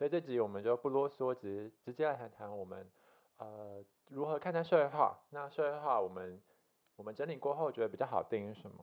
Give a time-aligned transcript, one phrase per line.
[0.00, 2.90] 所以这集我们就不啰嗦，直直接来谈谈我们
[3.36, 5.18] 呃如何看待社会化。
[5.28, 6.40] 那社会化我们
[6.96, 8.82] 我们整理过后觉得比较好定义什么？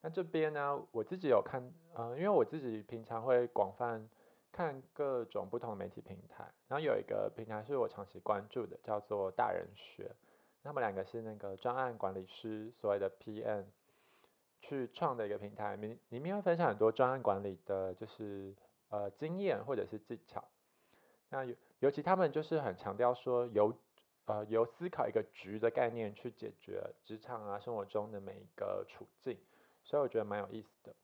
[0.00, 4.08] 那这边呢，我自己有看，呃，因为我自己平常会广泛
[4.50, 10.10] 看各种不同的媒体平台，然后有一个平台是我长期关注的，叫做大人学。
[10.62, 13.64] 他们两个是那个专案管理师，所谓的 PM，
[14.62, 18.54] 去创的一个平台，里里面会分享很多专案管理的，就是
[18.88, 20.44] 呃经验或者是技巧。
[21.28, 23.74] 那尤尤其他们就是很强调说，由
[24.26, 29.38] 呃由思考一个局的概念去解决职场啊生活中的每一个处境，
[29.84, 30.94] 所以我觉得蛮有意思的。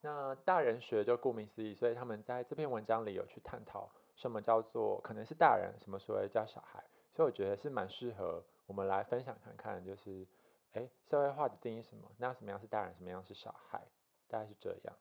[0.00, 6.84] 那大人学就顾名思义，所以他们在这篇文章里有去探讨什么叫做可能是大人，什么所谓叫小孩。
[7.14, 10.26] 所以我觉得是蛮适合我们来分享看看，就是，
[10.72, 12.10] 哎，社会化的定义什么？
[12.18, 13.80] 那什么样是大人，什么样是小孩？
[14.28, 14.96] 大概是这样。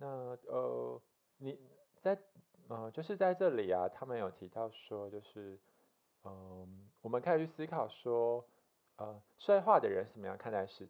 [0.00, 0.06] 那
[0.48, 1.00] 呃，
[1.36, 1.56] 你
[2.00, 2.18] 在
[2.68, 5.56] 呃，就是在这里啊，他们有提到说，就是，
[6.24, 8.44] 嗯，我们可以去思考说，
[8.96, 10.88] 呃，社会化的人怎么样看待世，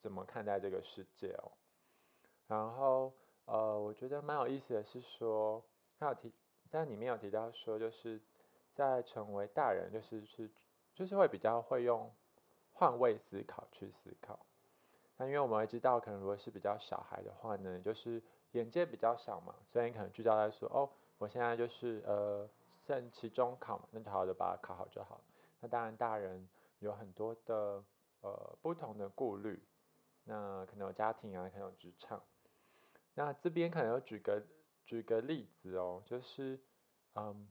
[0.00, 1.50] 怎么看待这个世界哦？
[2.46, 3.12] 然后
[3.46, 5.64] 呃，我觉得蛮有意思的是说，
[5.98, 6.30] 他有提
[6.70, 8.20] 在里面有提到说，就是。
[8.74, 10.50] 在成为大人，就是是
[10.94, 12.10] 就是会比较会用
[12.72, 14.38] 换位思考去思考。
[15.18, 22.48] 那因为我们会知道，可能如果是比较小孩的话呢，就是眼界比较小嘛，所以你可能聚焦在说，哦，我现在就是呃
[22.86, 25.20] 剩期中考嘛，那就好好的把它考好就好。
[25.60, 27.82] 那当然，大人有很多的
[28.20, 29.62] 呃不同的顾虑，
[30.24, 32.22] 那可能有家庭啊，可能有职场。
[33.14, 34.42] 那这边可能要举个
[34.86, 36.58] 举个例子哦，就是
[37.14, 37.48] 嗯。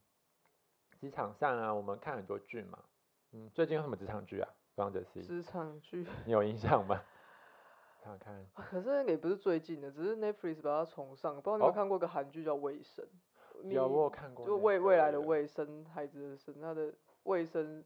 [1.00, 2.78] 职场上啊，我们看很多剧嘛，
[3.31, 4.47] 嗯，最近有什么职场剧啊？
[4.75, 5.23] 方哲熙。
[5.23, 6.06] 职场剧。
[6.25, 7.01] 你有印象吗？
[8.01, 8.45] 看看。
[8.56, 11.35] 可是也不是最近的，只是 Netflix 把它重上。
[11.35, 13.06] 不知道你有看过个韩剧叫《卫生》？
[13.69, 14.44] 有，我有看过。
[14.44, 16.91] 就未未来的卫生，孩子的生，他的
[17.23, 17.84] 卫生，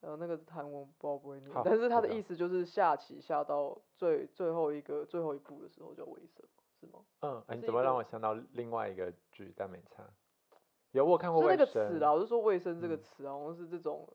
[0.00, 6.46] 呃，那个韩文不知道不会念，但是他的意思就是下棋下到最最后一个最后一步的时候叫卫生，
[6.78, 7.00] 是吗？
[7.22, 9.52] 嗯，你怎么让我想到另外一个剧？
[9.56, 10.08] 但没差。
[10.92, 14.08] 有我看过卫生，那个词啊，我是说卫生这个词啊，好像是这种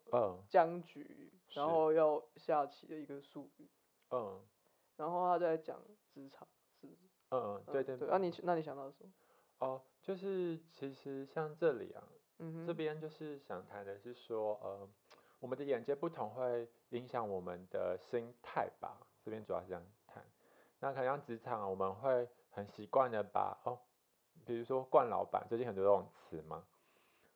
[0.48, 3.68] 僵局，然后要下棋的一个术语。
[4.12, 4.40] 嗯。
[4.98, 5.80] 然后他在讲
[6.14, 6.48] 职场，
[6.80, 7.00] 是不是？
[7.30, 7.98] 嗯对对。
[8.08, 9.12] 那你那你想到什么？
[9.60, 12.04] 哦，就是其实像这里啊，
[12.66, 14.90] 这边就是想谈的是说，呃，
[15.40, 18.98] 我们的眼界不同会影响我们的心态吧。
[19.24, 20.24] 这边主要是这样谈。
[20.80, 23.80] 那可能像职场，我们会很习惯的把哦。
[24.46, 26.64] 比如说惯老板，最近很多这种词嘛，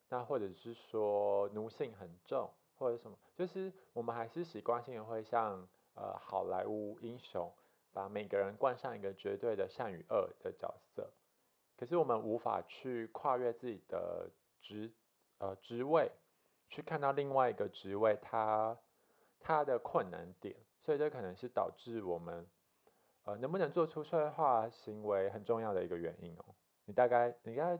[0.10, 5.68] 那或者是说奴性很重，或者什么，就是我们还是习惯性的会像
[6.00, 7.52] 呃好莱坞英雄，
[7.92, 11.12] 把每个人冠上一个绝对的善与恶的角色，
[11.78, 14.30] 可是我们无法去跨越自己的
[14.62, 14.90] 职
[15.40, 16.10] 呃职位，
[16.70, 18.78] 去看到另外一个职位它
[19.42, 20.56] 它的困难点，
[20.86, 22.48] 所以这可能是导致我们
[23.26, 26.46] 呃能不能做出社会化行为很重要的一个原因哦。
[26.86, 27.78] 你大概你应该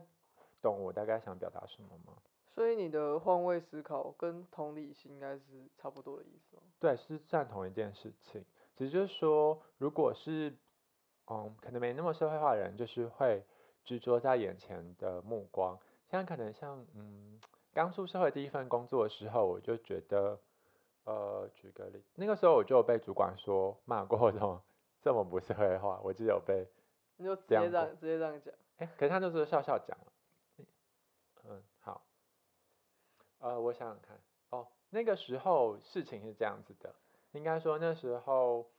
[0.60, 2.12] 懂我大概想表达什么吗？
[2.54, 5.42] 所以你的换位思考跟同理心应该是
[5.78, 6.62] 差不多的意思吗？
[6.78, 8.44] 对，是赞同一件事情。
[8.76, 10.54] 只是就是说，如果是
[11.26, 13.44] 嗯，可能没那么社会化的人，就是会
[13.84, 15.78] 执着在眼前的目光。
[16.10, 17.40] 像可能像嗯，
[17.72, 20.36] 刚出社会第一份工作的时候，我就觉得，
[21.04, 24.62] 呃，举个例，那个时候我就被主管说骂过，这么
[25.02, 26.66] 这么不社会化，我记得有被，
[27.16, 28.52] 你就直接这样直接这样讲。
[28.78, 30.06] 哎，可是他那时候笑笑讲了，
[31.48, 31.79] 嗯，好，
[33.40, 34.18] 呃，我想想看，
[34.50, 36.94] 哦，那个时候事情是这样子的，
[37.32, 38.70] 应该说那时候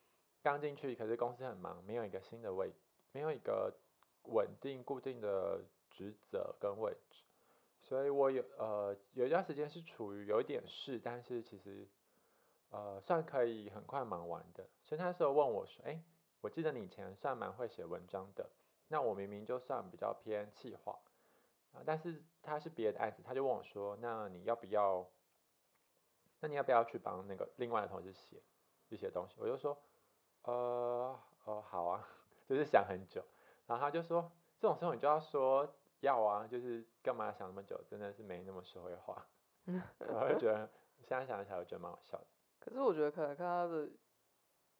[0.41, 2.73] 刚进去，可是公司很忙，没有一个新的位，
[3.11, 3.73] 没有一个
[4.23, 7.23] 稳定固定的职责跟位置，
[7.81, 11.87] 所以我有呃有一段时间是处于有一点事，但是其实
[12.69, 16.01] 呃算可以很快忙完的，所以那时候问我说，哎，
[16.39, 18.49] 我记得你以前算蛮会写文章的。
[18.87, 20.99] 那我明明就算比较偏气化
[21.73, 25.07] 啊，但是他是别的案子，他就问我说：“那你要不要？
[26.39, 28.41] 那你要不要去帮那个另外的同事写
[28.89, 29.77] 一些东西？”我就说
[30.43, 32.07] ：“呃，哦，好啊。”
[32.47, 33.23] 就是想很久，
[33.65, 35.67] 然后他就说：“这种时候你就要说
[36.01, 37.81] 要啊，就是干嘛想那么久？
[37.89, 39.25] 真的是没那么社会化。”
[39.65, 40.69] 我就觉得
[41.03, 42.27] 现在想起来，我觉得蛮好笑的。
[42.59, 43.89] 可是我觉得可能看他的。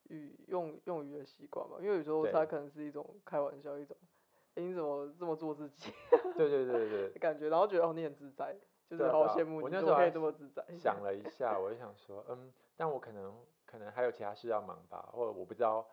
[0.10, 3.96] 语用用语的习惯吧，因为有时候他可能是一种开玩笑，一种，
[4.56, 5.92] 你怎么这么做自己？
[6.36, 8.56] 对对对对， 感觉，然后觉得哦你很自在，
[8.88, 10.64] 就是好羡慕你，怎么可以这么自在？
[10.78, 13.34] 想了一下，我就想说，嗯，但我可能
[13.66, 15.86] 可能还有其他事要忙吧，或者我不知道，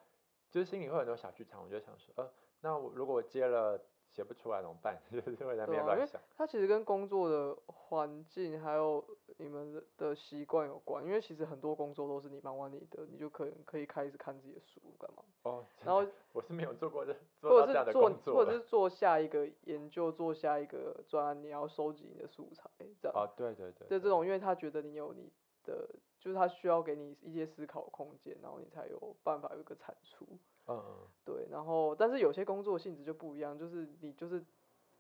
[0.51, 4.99] 就是心里会很多小剧场，我就想说，呃，那我如果我接了写不出来怎么办？
[5.13, 6.21] 就是会在那边乱想。
[6.37, 9.05] 它其实跟工作的环境还有
[9.37, 22.69] 你们的的习惯有关，因为其实很多工作都是你忙完你的，你就可以可以开始看自己的书干嘛，哦，然后我是没有做过这做或到这样的者是做工作或者是做下一个研究，做下一个专案，你要收集你的素材，
[23.01, 23.17] 这样。
[23.17, 25.33] 啊，对对对，对就这种，因为他觉得你有你
[25.65, 30.27] 的，就是他需要给你一些思考空间，然后你才有办法有一个产出。
[30.67, 34.45] 嗯嗯对，然后但是有些工作性质就不一样，就是你就是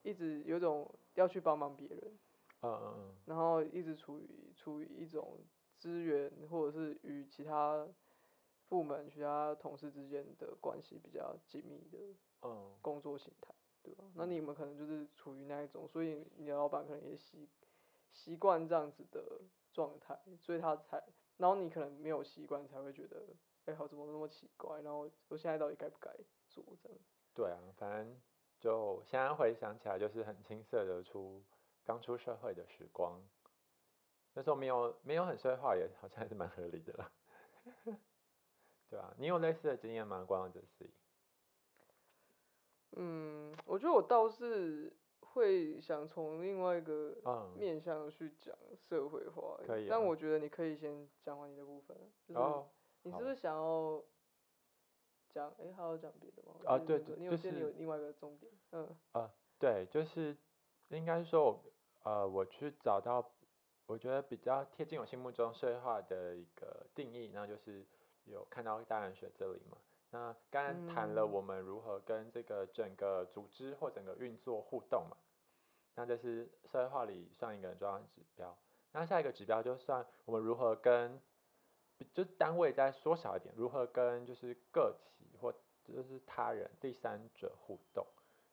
[0.02, 2.18] 一直有种要去帮忙别人，
[2.62, 5.38] 嗯嗯嗯，然后一直处于处于一种
[5.76, 7.86] 资源或者是与其他
[8.68, 11.98] 部门、其他同事之间的关系比较紧密的
[12.42, 14.04] 嗯工作形态，对吧？
[14.14, 17.48] 那你们可能就是处于那一种，所以你的老板可能也习
[18.12, 19.40] 习惯这样子的
[19.72, 21.02] 状态，所以他才，
[21.38, 23.24] 然后你可能没有习惯，才会觉得，
[23.64, 24.82] 哎、好，怎么那么奇怪？
[24.82, 26.10] 然后我现在到底该不该
[26.48, 27.04] 做这样子？
[27.34, 28.20] 对啊，反正
[28.58, 31.42] 就现在回想起来，就是很青涩的出
[31.84, 33.22] 刚出社会的时光，
[34.34, 37.10] 那时候没有没有很社会化，也好像还是蛮合理的啦。
[38.90, 40.24] 对啊，你有类似的经验吗？
[40.26, 40.90] 光耀这 C？
[42.92, 52.68] 嗯，我觉得我倒是会想从另外一个嗯，面向去讲社会化欸，可以啊但我觉得你可以先讲完你的部分啊，就是哦，
[53.02, 54.02] 你是不是想要
[55.28, 55.52] 讲？
[55.58, 56.54] 哎、还要讲别的吗？
[56.64, 58.96] 啊还是对对就你有你有现在有是另外一个重点，嗯
[59.58, 60.34] 对，就是
[60.88, 61.64] 应该说我，
[62.04, 63.30] 呃，我去找到
[63.86, 67.84] 我觉得比较贴近我心目中社会化的一个定义，那就是
[68.30, 69.76] 有看到大人学这里嘛。
[70.10, 75.16] 那刚才谈了嗯我们如何跟这个整个组织或整个运作互动嘛，
[75.94, 78.56] 那这是社会化里算一个很重要的指标。
[78.90, 81.20] 那下一个指标就算我们如何跟，
[82.14, 85.52] 就是单位再缩小一点，如何跟就是个体或
[85.84, 88.06] 就是他人第三者互动。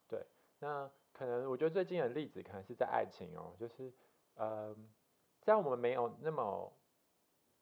[0.09, 0.25] 对，
[0.59, 3.93] 那可能我觉得最近的例子可能是在爱情哦，就是
[4.35, 4.75] 呃，
[5.41, 6.69] 在我们没有那么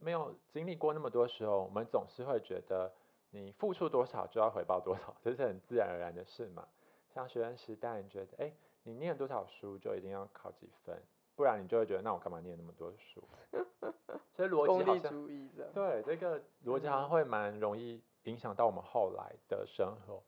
[0.04, 2.92] 没有经历过那么多时候，我们总是会觉得
[3.32, 6.68] 你付出多少就要回报多少， 这是很自然而然的事嘛。
[7.14, 11.02] 像学生时代，你觉得哎，诶你念多少书就一定要考几分，
[11.36, 13.24] 不然你就会觉得那我干嘛念那么多书？
[14.36, 15.72] 所以逻辑好像主义这样。
[15.74, 20.22] 对，这个逻辑好像嗯会蛮容易影响到我们后来的生活。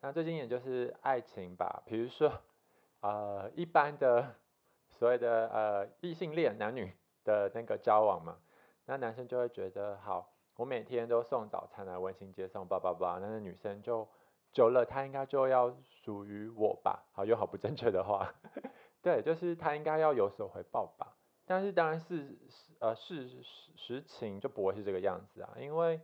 [0.00, 2.32] 那最近也就是爱情吧，比如说，
[3.00, 4.34] 呃，一般的
[4.98, 6.92] 所谓的呃异性恋男女
[7.24, 8.36] 的那个交往嘛，
[8.88, 14.08] 那男生就会觉得好，我每天都送早餐来温馨接送，叭叭叭，那女生就
[14.50, 17.04] 久了，她应该就要属于我吧？
[17.12, 18.32] 好，用好不正确的话，
[19.02, 21.14] 对，就是她应该要有所回报吧。
[21.44, 22.38] 但是当然是
[22.80, 23.42] 呃事实
[23.76, 26.00] 实情就不会是这个样子啊，因为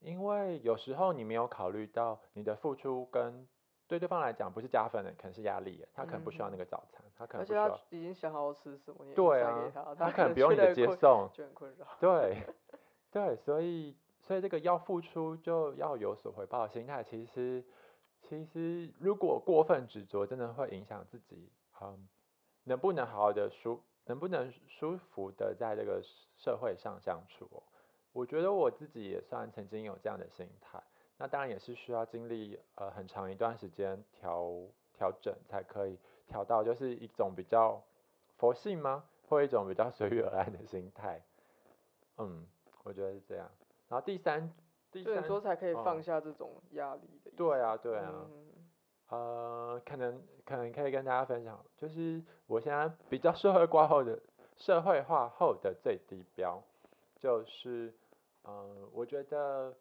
[0.00, 3.46] 因为有时候你没有考虑到你的付出跟
[3.88, 11.86] 对对方来讲不是加分的，可能是压力，他可能不需要那个早餐，他可能不需要，已经想好要吃什么，你也对啊他，他可可能不用你的接送， 就很困扰。
[11.98, 12.36] 对
[13.10, 17.64] 对，所以所以这个要付出就要有所回报的心态，其实
[18.20, 22.06] 其实如果过分执着，真的会影响自己，嗯，
[22.64, 26.02] 能不能好好的舒，能不能舒服的在这个
[26.36, 27.62] 社会上相处哦。
[28.12, 30.78] 我觉得我自己也算曾经有这样的心态，
[31.18, 34.50] 那当然也是需要经历呃很长一段时间调
[34.94, 37.82] 调整，才可以调到就是一种比较
[38.36, 39.04] 佛性吗？
[39.28, 41.20] 或一种比较随遇而安的心态。
[42.16, 42.46] 嗯，
[42.84, 43.50] 我觉得是这样。
[43.88, 44.50] 然后第三，
[44.90, 47.36] 第三说才可以放哦下这种压力的意思。
[47.36, 48.12] 对啊，对啊。
[48.14, 48.44] 嗯
[49.10, 54.20] 呃，可能可能可以跟大家分享，就是我现在比较社会化后的
[54.58, 56.62] 社会化后的最低标，
[57.18, 57.90] 就是，
[58.44, 59.74] 嗯、我觉得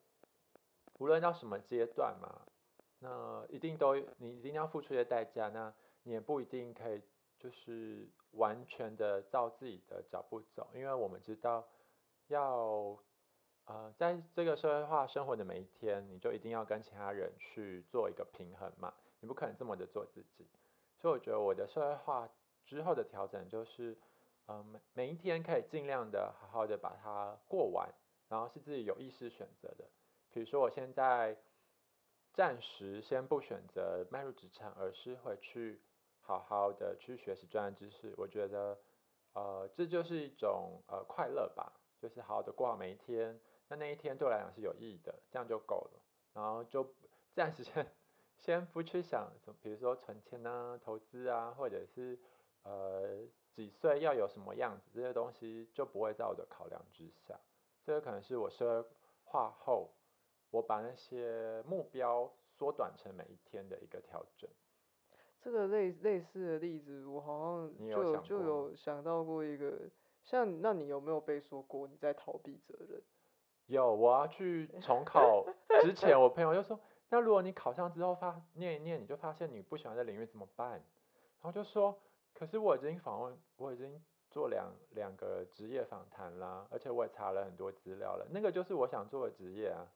[0.97, 2.41] 无论到什么阶段嘛，
[2.99, 5.73] 那一定都你一定要付出一些代价，那
[6.03, 7.01] 你也不一定可以
[7.37, 11.67] 就是完全的照自己的脚步走，因为我们知道
[12.27, 12.97] 要。
[13.69, 20.47] 呃，在这个社会化生活的每一天，你就一定要跟其他人去做一个平衡嘛，你不可能这么的做自己。
[21.01, 22.29] 所以我觉得我的社会化
[22.63, 23.97] 之后的调整就是，
[24.45, 27.93] 嗯、每每一天可以尽量的好好的把它过完，
[28.29, 29.83] 然后是自己有意识选择的。
[30.37, 31.35] 比如说我现在
[32.31, 35.81] 暂时先不选择迈入职场，而是回去
[36.21, 38.77] 好好的去学习专业知识，我觉得，
[39.33, 43.39] 呃，这就是一种呃快乐吧，就是好好的过好每一天。
[43.67, 45.99] 那那一天对我来讲是有意义的，这样就够了。
[46.35, 46.87] 然后就
[47.33, 47.87] 暂时先
[48.37, 52.19] 先不去想什么，比如说存钱啊、投资啊，或者是
[52.61, 53.25] 呃
[53.55, 57.39] 几岁要有什么样子，这些东西就不会在我的考量之下。
[57.83, 58.89] 这个可能是我社会
[59.23, 59.89] 化后，
[60.51, 64.49] 我把那些目标缩短成每一天的一个调整。
[65.39, 69.79] 这个类类似的例子，我好像就有就有想到过一个，
[70.23, 73.01] 像那你有没有被说过你在逃避责任？
[73.67, 75.45] 有，我要去 重考
[75.81, 80.71] 之前，我朋友就说，那如果你考上之后发念一念，你就发现你不喜欢的领域怎么办？
[80.71, 80.81] 然
[81.41, 81.97] 后就说，
[82.33, 84.01] 可是我已经访问，我已经
[84.31, 89.87] 做两两个职业访谈啦，而且我也查了很多资料了，那个就是我想做的职业啊。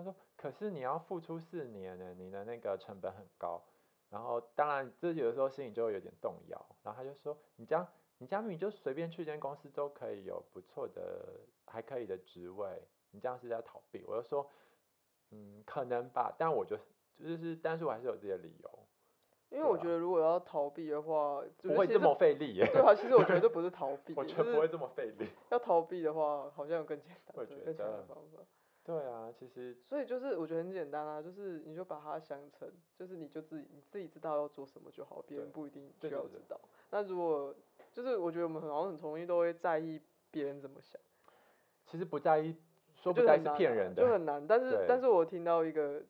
[0.00, 3.62] 他说，可是你要付出四年呢，你的那个成本很高。
[4.08, 6.66] 然后当然，这有的时候心里就会有点动摇。
[6.82, 7.86] 然后他就说，你这样，
[8.18, 12.66] 你这样你就随便去一间公司都可以有不错的，还可以的职位。
[13.12, 14.02] 你这样是在逃避？
[14.06, 14.50] 我就说，
[15.30, 16.76] 嗯，可能吧，但我就
[17.18, 18.78] 就是，但是我还是有自己的理由，
[19.50, 22.66] 因为我觉得如果要逃避的话，不会这么费力耶。
[22.72, 25.28] 对啊，其实我觉得这不是逃避， 我觉得不会这么费力。
[25.50, 28.42] 要逃避的话，好像有更简单的、更强的得方法。
[28.90, 36.60] 对啊，其实所以就是我觉得很简单啊，就是你就把它想成，就是你就自己你自己知道要做什么就好，别人不一定需要知道。
[36.90, 37.54] 那如果
[37.92, 41.00] 就是我觉得我们很好像很容易都会在意别人怎么想，
[41.86, 42.56] 其实不在意，
[42.96, 44.02] 说不在意是骗人的。
[44.02, 44.44] 就很难。
[44.44, 46.02] 但是但是我听到一个，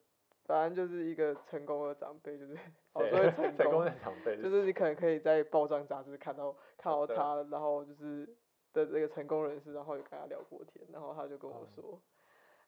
[0.45, 2.55] 反正就是一个成功的长辈，就是
[2.95, 8.27] 哦，对所以成功成功的长辈就是你可能可以在报章杂志看到看到他，然后就是
[8.73, 12.01] 的这个成功人士，然后有跟他聊过天，然后他就跟我嗯说，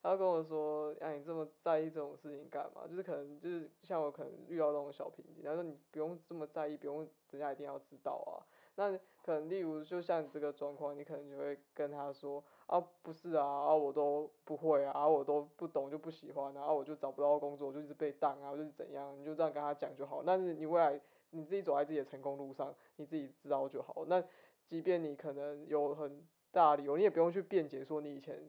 [0.02, 2.82] 他跟我说，哎，你这么在意这种事情干嘛？
[2.88, 8.42] 就是可能就是像我可能遇到那种小瓶颈，他说你不用这么在意，不用人家一定要知道啊。
[8.74, 20.22] 那可能例如就像你这个状况，你可能就会跟他说啊，不是啊，啊我都不会啊，啊我都不懂就不喜欢啊，啊我就找不到工作，我就一直被当啊，我就是怎样，你就这样跟他讲就好。
[20.26, 24.04] 但是你未来你自己走在自己的成功路上，你自己知道就好。
[24.08, 24.22] 那
[24.66, 28.42] 即便你可能有很大理由，你也不用去辩解说你以前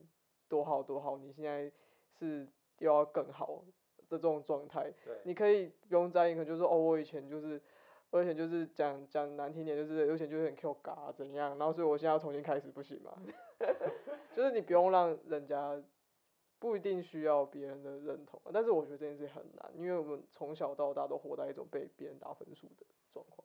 [0.54, 1.72] 多好多好，你现在
[2.20, 3.64] 是又要更好
[3.98, 4.94] 的这种状态。
[5.04, 7.60] 对，你可以不用在意，可能就是哦，我以前就是，
[8.12, 13.18] 我以前就是讲讲难听点，就是有以前就是很 Q 嘎怎样，然后所以我现在要重新开始，不行吗？
[14.36, 15.82] 就是你不用让人家
[16.60, 23.44] 不一定需要别人的认同，但是我觉得这件事情很难，因为我们从小到大都活在一种被别人打分数的状况。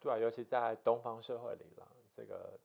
[0.00, 1.86] 对啊，尤其在东方社会里啦，
[2.16, 2.58] 这个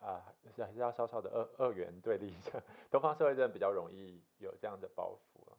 [0.00, 5.56] 啊、是还是要稍稍的二二元对立一下， 东方社会真的比较容易有这样的包袱啊。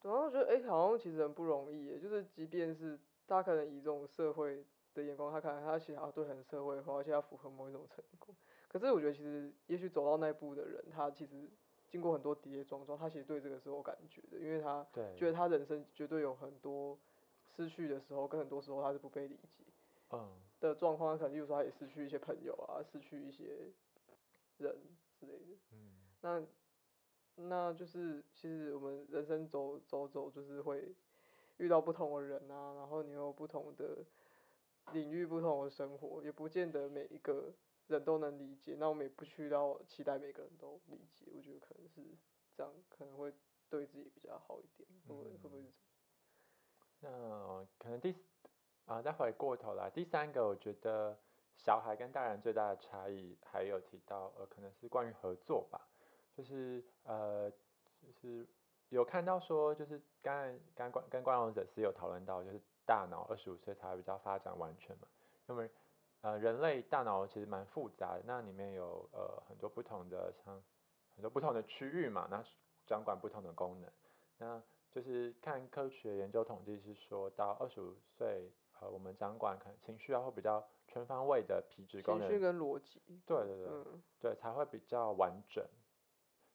[0.00, 8.34] 对，然后我觉得哎、诶好像其实很不容易耶，就是即便是他可能以这种社会的眼光，他可能他其实啊对很社会化，而且他符合某一种成功，
[8.68, 11.48] 可是我觉得其实也许走到那一步的人，他其实
[11.88, 16.98] 经过很多跌跌撞撞，他其实对这个是有感觉的，因为他对，觉得他人生绝对有很多
[17.54, 19.64] 失去的时候，跟很多时候他是不被理解。
[20.10, 20.28] 嗯，
[20.68, 23.44] 的状况，可能例如说他也失去一些朋友啊，失去一些
[24.58, 24.76] 人
[25.18, 25.56] 之类的。
[25.72, 26.42] 嗯，那
[27.34, 30.94] 那就是其实我们人生走走走，就是会
[31.58, 34.04] 遇到不同的人啊，然后你有不同的
[34.92, 37.52] 领域、不同的生活，也不见得每一个
[37.88, 38.76] 人都能理解。
[38.78, 42.00] 那我们也不需要期待每个人都理解，我觉得可能是
[42.56, 43.32] 这样，可能会
[43.68, 45.68] 对自己比较好一点，会不会会不会是
[47.00, 47.18] 这样？
[47.18, 48.20] 那可能第四
[48.92, 51.16] 啊，再回过头来，第三个我觉得
[51.56, 55.80] 小孩跟大人最大的差异，还有提到呃，可能是关于合作吧，
[56.36, 57.50] 就是呃，
[58.02, 58.46] 就是
[58.90, 65.08] 有看到说，就是刚才刚关跟关龙者是有讨论到，就是大脑二十五岁才会比较发展完全嘛，
[65.48, 65.70] 因为
[66.20, 70.62] 呃人类大脑其实蛮复杂的，那里面有呃很多不同的像
[71.14, 72.44] 很多不同的区域嘛，那
[72.86, 73.90] 掌管不同的功能，
[74.36, 85.64] 那就是看科学研究统计是说到二十五岁，呃，我们掌管可能情绪啊会比较全方位的皮质功情绪能，跟逻辑，对对对，嗯，对，才会比较完整。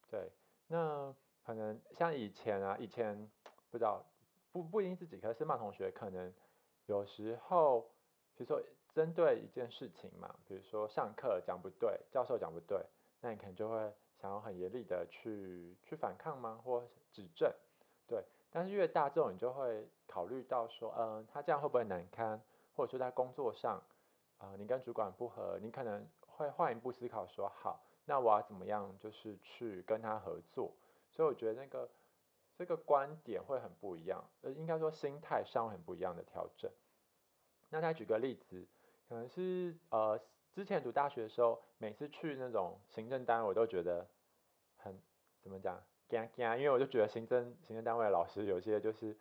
[0.09, 0.29] 对，
[0.67, 1.15] 那
[1.45, 3.15] 可能像以前啊，以前
[3.71, 4.05] 不知道
[4.51, 6.33] 不不一定自己，可是马同学可能
[6.87, 7.81] 有时候，
[8.35, 8.61] 比如说
[8.93, 12.85] 针对一件事情嘛，比如说上课讲不对，教授讲不对，
[13.21, 13.77] 那你可能就会
[14.21, 17.49] 想要很严厉的去去反抗吗，或指正？
[18.05, 22.41] 对，但是越大这种，你就会考虑到说，嗯、他这样会不会难堪，
[22.75, 23.83] 或者说在工作上，
[24.37, 30.71] 啊、你跟主管不合，你可能会换一步思考说，好，那我要怎么样，就是去跟他合作。
[31.11, 31.89] 所以我觉得那个
[32.57, 36.71] 这个观点会很不一样，呃，应该说心态上很不一样的调整。
[37.69, 38.65] 那再举个例子，
[39.09, 40.19] 可能是呃
[40.53, 44.07] 之前读大学的时候，每次去那种行政单位，我都觉得
[44.77, 44.97] 很
[45.41, 49.17] 怎么讲，惊惊，因为我就觉得行政行政单位的老师有些就是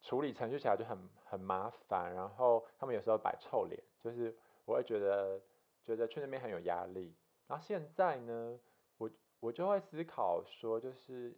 [0.00, 5.40] 处理程序起来就很很麻烦，然后他们有时候摆臭脸，就是我会觉得
[5.84, 7.14] 觉得去那边很有压力。
[7.46, 8.58] 然后现在呢，
[8.96, 11.34] 我我就会思考说，就是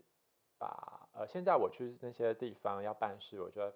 [0.58, 3.74] 把呃现在我去那些地方要办事，我觉得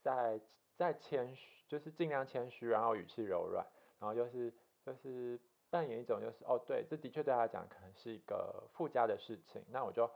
[0.00, 0.40] 在
[0.76, 3.66] 在谦虚，就是尽量谦虚，然后语气柔软，
[3.98, 4.52] 然后就是
[4.84, 5.38] 就是
[5.70, 10.08] 扮演一种就是哦，对，这的确对他来讲可能是一个附加的事情，那我就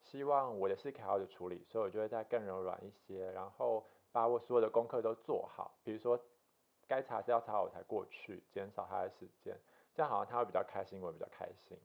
[0.00, 6.18] 希望我的事可以好好的处理，所以我就会再更柔软一些，然后把我所有的功课都做好，比如说
[6.86, 9.54] 该查是要查我才过去，减少他的时间，
[9.94, 11.78] 这样好像他会比较开心，我也比较开心。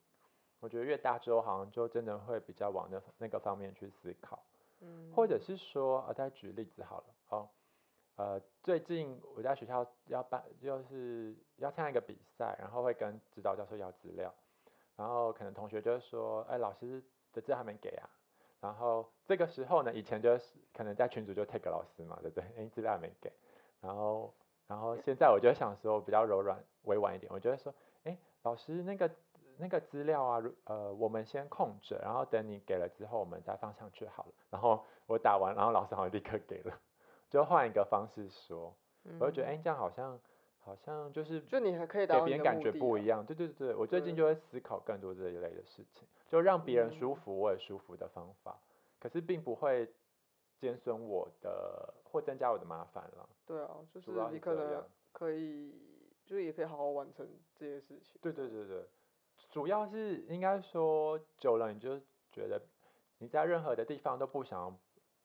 [0.62, 4.41] 我觉得越大之后，好像就真的会比较往那那个方面去思考，
[4.79, 7.50] 嗯，或者是说，呃，再举例子好了，哦，
[8.15, 14.34] 呃，最近我在学校要办，就是要参加一个比赛，然后会跟指导教授要资料，
[14.96, 18.09] 然后可能同学就会说，哎，老师的资料还没给啊，
[18.61, 22.45] 然后这个时候呢，以前就是可能在群主就 take 老师嘛，对不对？
[22.57, 23.31] 哎，资料还没给，
[23.81, 24.33] 然后
[24.67, 27.73] 然后现在我就想说比较柔软委婉一点，我就会说，
[28.03, 29.09] 哎，老师那个。
[29.55, 34.31] 那个资料啊，呃，我们先空着，然后等你给了之后，我们再放上去好了。
[34.49, 36.75] 然后我打完，然后老师好像立刻给了，
[37.29, 38.75] 就换一个方式说，
[39.19, 40.19] 我就觉得哎，这样好像
[40.63, 43.25] 好像就是就你还可以给别人感觉不一样。
[43.25, 48.58] 对对对，我最近就会思考更多这一类的事情，就让别人舒服我也舒服的方法，
[49.00, 49.88] 可是并不会
[50.58, 53.29] 减损我的或增加我的麻烦了。
[53.46, 55.74] 对啊，就是你可能可以，
[56.25, 58.20] 就是也可以好好完成这些事情。
[58.22, 58.86] 对对对对。
[59.50, 62.00] 主要是应该说久了，你就
[62.32, 62.60] 觉得
[63.20, 64.75] 你在任何的地方都不想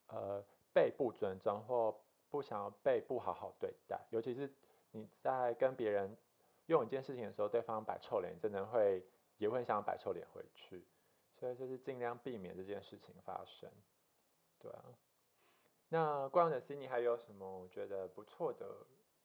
[0.09, 1.95] 呃被不尊重或
[2.28, 4.52] 不想要被不好好对待，尤其是
[4.92, 6.16] 你在跟别人
[6.66, 9.05] 用一件事情的时候，对方摆臭脸，真的会
[9.38, 10.85] 也会想摆臭脸回去，
[11.37, 13.70] 所以就是尽量避免这件事情发生。
[14.59, 14.85] 对啊，
[15.88, 18.66] 那关于的 C，你还有什么我觉得不错的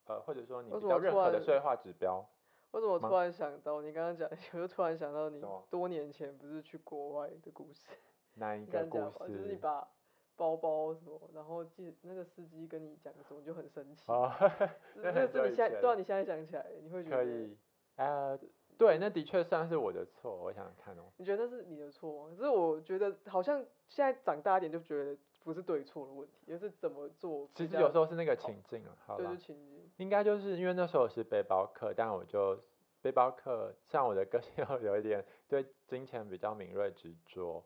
[0.05, 2.23] 呃，或者说你比较认可的社会化指标？
[2.71, 7.87] 我怎么突然想到你刚刚讲，我 就突然想到你多年前不是去国外的故事？
[8.35, 9.31] 哪一个故事？
[9.31, 9.87] 就是你把
[10.35, 14.03] 包包什么，然后记那个司机跟你讲什么，就很生气。
[14.07, 14.31] 哦，
[14.95, 17.17] 那是你现在，对啊，你现在想起来，你会觉得？
[17.17, 17.57] 可以，
[17.97, 18.39] 呃，
[18.77, 21.03] 对，那的确算是我的错，我想想看哦。
[21.17, 22.29] 你觉得那是你的错？
[22.29, 27.49] 可是我觉得好像现在长大一点就觉得不是对错的问题，而是怎么做。
[27.53, 29.89] 其实有时候是那个情境啊，好对，就情境。
[29.97, 32.59] 应该就是因为那时候是背包客，但我就。
[33.03, 37.61] 背包客像我的个性又 有一点对金钱比较敏锐执着，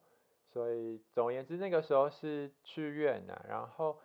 [0.57, 3.95] 所以总而言之那个时候是去越南，然后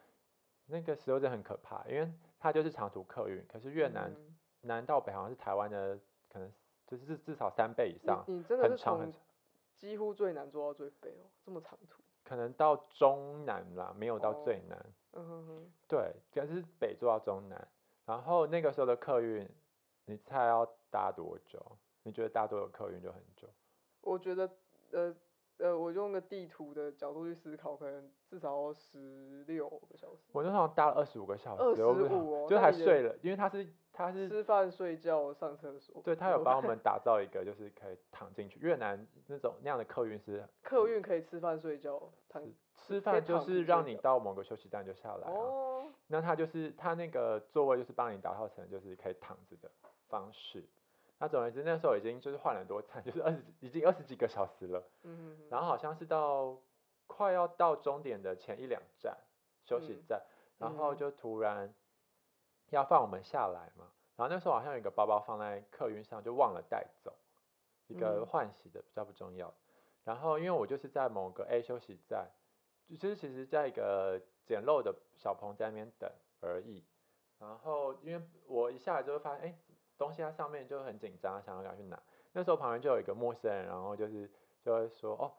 [0.67, 2.07] 那个时候就很可怕，因为
[2.39, 4.15] 它就是长途客运，可是越南
[4.61, 6.53] 南到北好像是台湾的可能
[6.87, 9.11] 就是至至少三倍以上，你真的是从
[9.79, 14.79] 几乎最南坐到最北哦，这么长途，可能到中南啦，没有到最南，
[15.13, 17.67] 嗯哼哼，对，可是北坐到中南，
[18.05, 19.49] 然后那个时候的客运，
[20.05, 20.69] 你猜要？
[20.93, 21.59] 搭多久？
[22.03, 23.49] 你觉得搭多久客运就很久？
[24.03, 24.51] 我觉得，
[24.91, 25.17] 呃
[25.59, 30.23] 呃，我用个地图的角度去思考，可能至少十六个小时。
[30.33, 36.03] 我那时候搭了二十五个小时，二十五哦，就还睡了，因为他是他是吃饭、睡觉、上厕所。
[36.03, 38.59] 对他有帮我们 打造一个，就是可以躺进去。
[38.61, 42.43] 越南那种那样的客运是客运可以吃饭、睡觉、躺。
[42.75, 45.87] 吃饭就是让你到某个休息站就下来哦。
[46.09, 49.71] 那他就是他那个座位就是帮你打造成就是可以躺着的
[50.09, 50.65] 方式。
[51.23, 54.83] 那总而言之，那时候已经就是换了很多站， 就是二十已经二十几个小时了。
[55.05, 56.59] 嗯然后好像是到
[57.07, 59.17] 快要到终点的前一两站
[59.63, 60.21] 休息站，
[60.59, 61.73] 然后就突然
[62.71, 63.89] 要放我们下来嘛。
[64.17, 67.15] 然后那时候好像有一个包包放在客运上，就忘了带走，
[67.87, 69.55] 一个换洗的比较不重要。
[70.03, 72.29] 然后因为我就是在某个 A 休息站，
[72.99, 76.85] 就是其实在一个简陋的小棚在那边等而已。
[77.39, 79.55] 然后因为我一下来就会发现，哎。
[79.99, 82.01] 东西在上面就很紧张，想要赶去拿。
[82.33, 84.31] 那时候旁边就有一个陌生人，然后就是
[84.63, 85.33] 就会说，哦，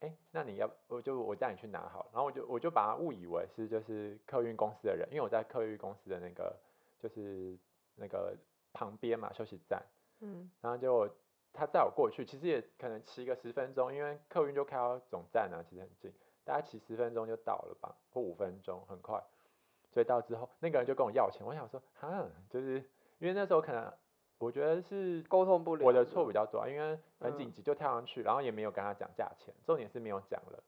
[0.00, 2.10] 哎，那你要我就我带你去拿好了。
[2.12, 6.56] 然后我就我就把他误以为是就是客运公司的人，因为我在客运公司的那个
[6.98, 7.56] 就是
[7.94, 8.36] 那个
[8.72, 9.82] 旁边嘛休息站。
[10.20, 10.50] 嗯。
[10.60, 11.08] 然后就
[11.52, 16.12] 他载我过去，其实也可能骑个十分钟，因为客运就开到总站啊，其实很近，
[16.44, 19.22] 大概骑十分钟就到了吧，或五分钟，很快。
[19.90, 22.82] 所以到之后那个人就跟我要钱，我想说，哈，就是
[23.18, 23.92] 因为那时候可能。
[24.40, 30.62] 我觉得是沟通不了，我的错比较多，因为很紧急就跳上去，然后也没有跟他讲价钱，重点是没有讲了。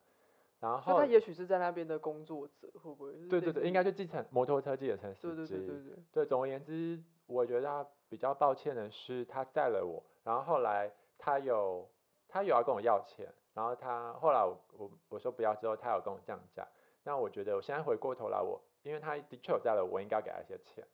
[0.59, 3.13] 然后他也许是在那边的工作者，会不会？
[3.29, 5.37] 对对对，应该就继承摩托车继承司机。
[5.37, 6.05] 对对对对对。
[6.11, 11.89] 对，总而言之，我觉得他比较抱歉的是，他载了我，然后后来他有
[12.27, 16.67] 他有要跟我要钱，然后他后来我我我说不要之后，他有跟我降价。
[17.05, 20.85] 那我觉得我现在回过头来，我因为他的确有载了我，应该给他一些钱。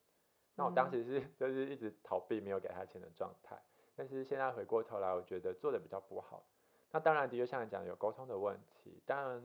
[0.56, 3.56] 那我当时是就是一直逃避没有给他钱的状态，
[3.94, 6.42] 但是现在回过头来，我觉得做的比较不好。
[6.90, 9.42] 那当然的确像你讲有沟通的问题，但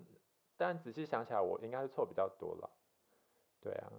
[0.58, 2.70] 但仔细想起来，我应该是错比较多了。
[3.60, 3.92] 对啊，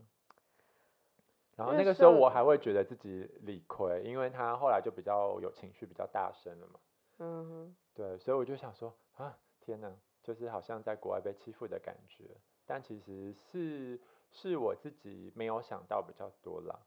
[1.54, 6.80] 然后那个时候我还会觉得自己理亏，因为他后来就比较有情绪，比较大声了嘛。
[7.18, 12.24] 嗯哼，对，所以我就想说啊，天哪，就是好像在国外被欺负的感觉。
[12.64, 16.78] 但其实是是我自己没有想到比较多啦。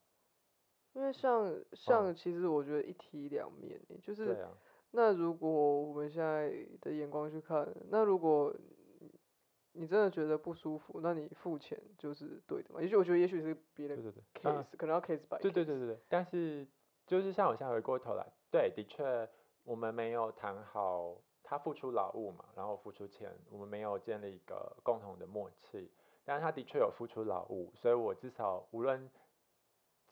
[0.95, 4.49] 因为像像其实我觉得一体两面欸，就是啊，
[4.91, 8.55] 那如果我们现在的眼光去看，那如果
[9.73, 12.81] 你真的觉得不舒服，那你付钱就是对的嘛。
[12.81, 15.99] 也许我觉得也许是别的对对对，case，、嗯可能要 case by 对对 case 对对对。
[16.07, 16.65] 但是
[17.05, 19.29] 就是像我现在回过头来，对，的确
[19.65, 25.91] 我们没有谈好他付出劳务嘛，然后付出钱，我们没有建立一个共同的默契。
[26.23, 29.11] 但是他的确有付出劳务，所以我至少无论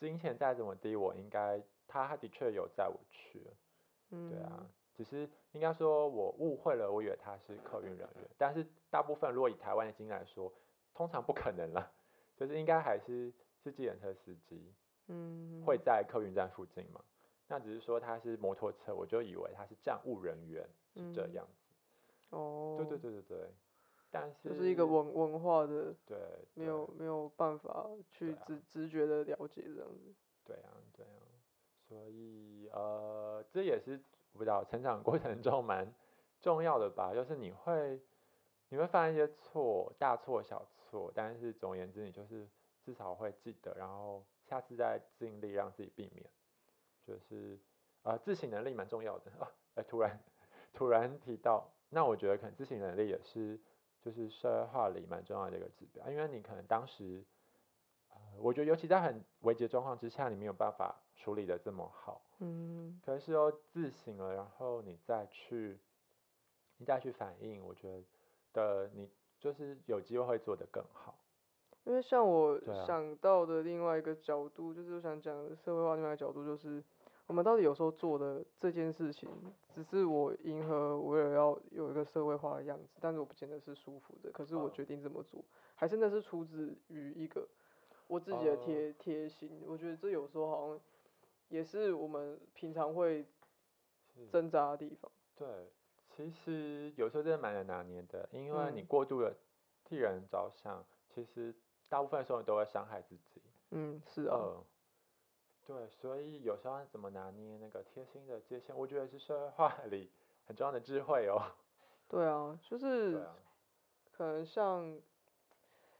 [0.07, 3.45] 金钱再怎么低，我应该他他的确有载我去
[4.09, 10.51] 对啊，只是应该说我误会了，我以为他是客运人员，但是大部分如果以台湾的经验来说，
[10.93, 11.91] 通常不可能啦，
[12.35, 14.71] 就是应该还是是计程车司机
[15.07, 17.03] 嗯，会在客运站附近嘛，
[17.47, 20.63] 那只是说他是摩托车，我就以为他是站务人员
[20.93, 21.33] 是这嗯。
[21.33, 21.73] 样子，
[22.29, 23.49] 哦，对对对对对，
[24.13, 26.15] 但是就是一个文文化的对
[26.53, 30.13] 对没有没有办法去直直觉的了解这样子。
[30.45, 31.17] 对啊，对啊，
[31.89, 33.99] 所以呃，这也是
[34.33, 35.91] 我不知道成长过程中蛮
[36.39, 37.99] 重要的吧，就是你会
[38.69, 42.47] 你会犯一些错，大错小错，但是总而言之，你就是
[42.85, 46.29] 至少会记得，然后下次再尽力让自己避免，
[47.07, 47.57] 就是
[48.03, 50.19] 呃自省能力蛮重要的啊，哎、 突然
[50.71, 53.59] 突然提到，那我觉得可能自省能力也是
[54.03, 57.23] 就是社会化里蛮重要的一个指标，因为你可能当时。
[58.09, 65.79] 呃，我觉得尤其在很危急的状况之下，你没有办法处理的这么好，嗯可是又自省了，然后你再去，
[66.77, 68.03] 你再去反应，我觉得
[68.53, 71.15] 的你就是有机会会做得更好。
[71.85, 76.83] 因为像我想到的另外一个角度，就是我想讲的社会化另外一个角度，就是
[77.33, 79.27] 我们到底有时候做的这件事情，
[79.73, 85.43] 只是我迎合我也要有一个社会化的样子，但是我不见得是舒服的，可是我嗯决定这么做，
[85.73, 87.47] 还是那是出自于一个
[88.05, 89.63] 我自己的哦贴贴心。
[89.65, 90.79] 我觉得这有时候好像
[91.49, 93.25] 也是我们平常会
[94.13, 95.11] 是挣扎的地方。
[95.35, 95.47] 对，
[96.15, 99.35] 其实有时候真的蛮难拿捏的，因为你嗯过度的
[99.83, 101.51] 替人着想，其实
[101.89, 103.41] 大部分时候你都会伤害自己。
[103.71, 104.63] 嗯，是啊，嗯，
[105.65, 110.09] 对，所以有时候怎么拿捏那个贴心的界限，我觉得是社会化里
[110.45, 111.41] 很重要的智慧哦。
[112.09, 113.35] 对啊，就是啊，
[114.11, 114.99] 可能像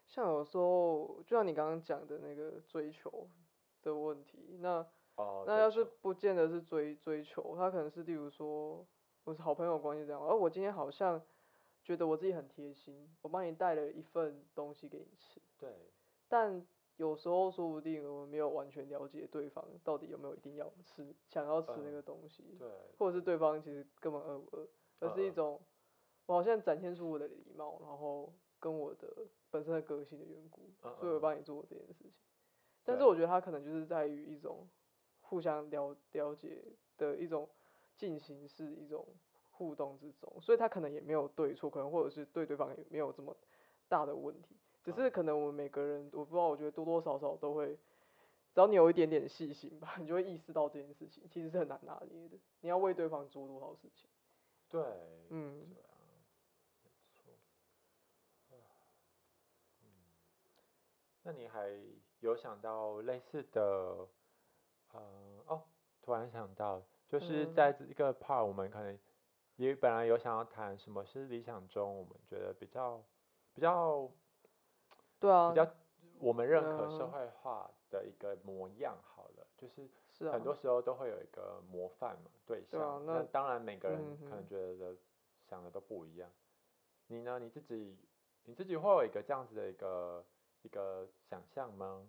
[0.08, 3.28] 像有时候，就像你刚刚讲的那个追求
[3.82, 8.86] 的问题，那哦，那要是不见得是追追求，他可能是例如说
[9.24, 11.20] 我是好朋友关系这样，而、我今天好像
[11.82, 15.74] 觉得我自己很贴心，我帮你带了一份东西给你吃，对，
[16.28, 16.64] 但
[16.98, 24.68] 有时候说不定我们没有完全了解对方到底有没有一定要吃想要吃那嗯个东西，对，或者是对方其实根本饿不饿，
[25.00, 25.60] 而是一种
[26.26, 29.12] 我好像展现出我的礼貌，然后跟我的
[29.50, 32.14] 本身的个性的缘故，嗯所以我嗯帮你做这件事情。
[32.84, 34.68] 但是我觉得他可能就是在于一种
[35.22, 36.64] 互相了了解
[36.98, 37.50] 的一种
[37.98, 39.08] 进行式，一种
[39.52, 43.36] 互动之中，所以他可能也没有对错，可能或者是对对方也没有这么
[43.88, 47.78] 大的问题，只是嗯可能我们每个人，我不知道，我觉得多多少少都会。
[48.54, 52.38] 只要你有一点点细心吧， 你就会意识到这件事情其实是很难拿捏的。
[52.62, 54.08] 你要为对方做多少事情？
[54.70, 54.82] 对，
[55.30, 55.98] 嗯，对啊，
[57.26, 57.32] 没
[58.48, 58.58] 错。
[58.58, 58.70] 啊
[59.82, 59.88] 嗯，
[61.24, 61.68] 那你还
[62.20, 64.08] 有想到类似的，
[64.92, 65.02] 呃，
[65.48, 65.64] 哦，
[66.04, 69.00] 突然想到，就是嗯在这个 part，我们可能
[69.56, 73.04] 也本来有想要谈什么是理想中，我们觉得比较
[73.56, 74.08] 比较
[75.24, 75.66] 对啊，比较
[76.20, 84.98] 我们认可社嗯会化的一个模样好了，就是很多时候都会有一个模范嘛对对啊象，那当然每个人嗯可能哼觉得的
[85.48, 86.30] 想的都不一样。
[87.08, 87.40] 你呢？
[87.40, 87.98] 你自己
[88.44, 90.26] 你自己会有一个这样子的一个
[90.64, 92.06] 一个想象吗？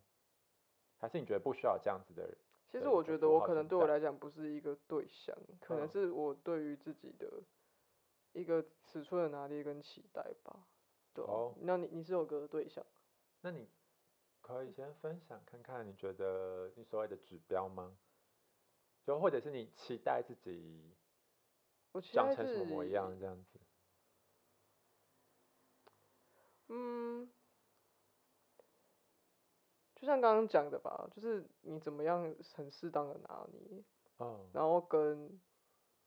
[0.99, 2.37] 还是你觉得不需要这样子的人？
[2.73, 7.29] 其实我觉得我号可能对我来讲不是一个对象，可能嗯是我对于自己的
[8.33, 10.67] 一个尺寸的拿捏跟期待吧。
[11.15, 12.85] 对啊、哦那你你是有个对象？
[13.45, 13.69] 那你
[14.41, 17.95] 可以先分享看看，你觉得你所谓的指标吗？
[19.05, 20.97] 就或者是你期待自己
[22.11, 23.61] 长成什么模样这样子？
[26.69, 27.31] 嗯，
[29.95, 33.85] 就像刚刚讲的吧，就是你怎么样很适当的拿捏，
[34.17, 35.39] 哦，然后跟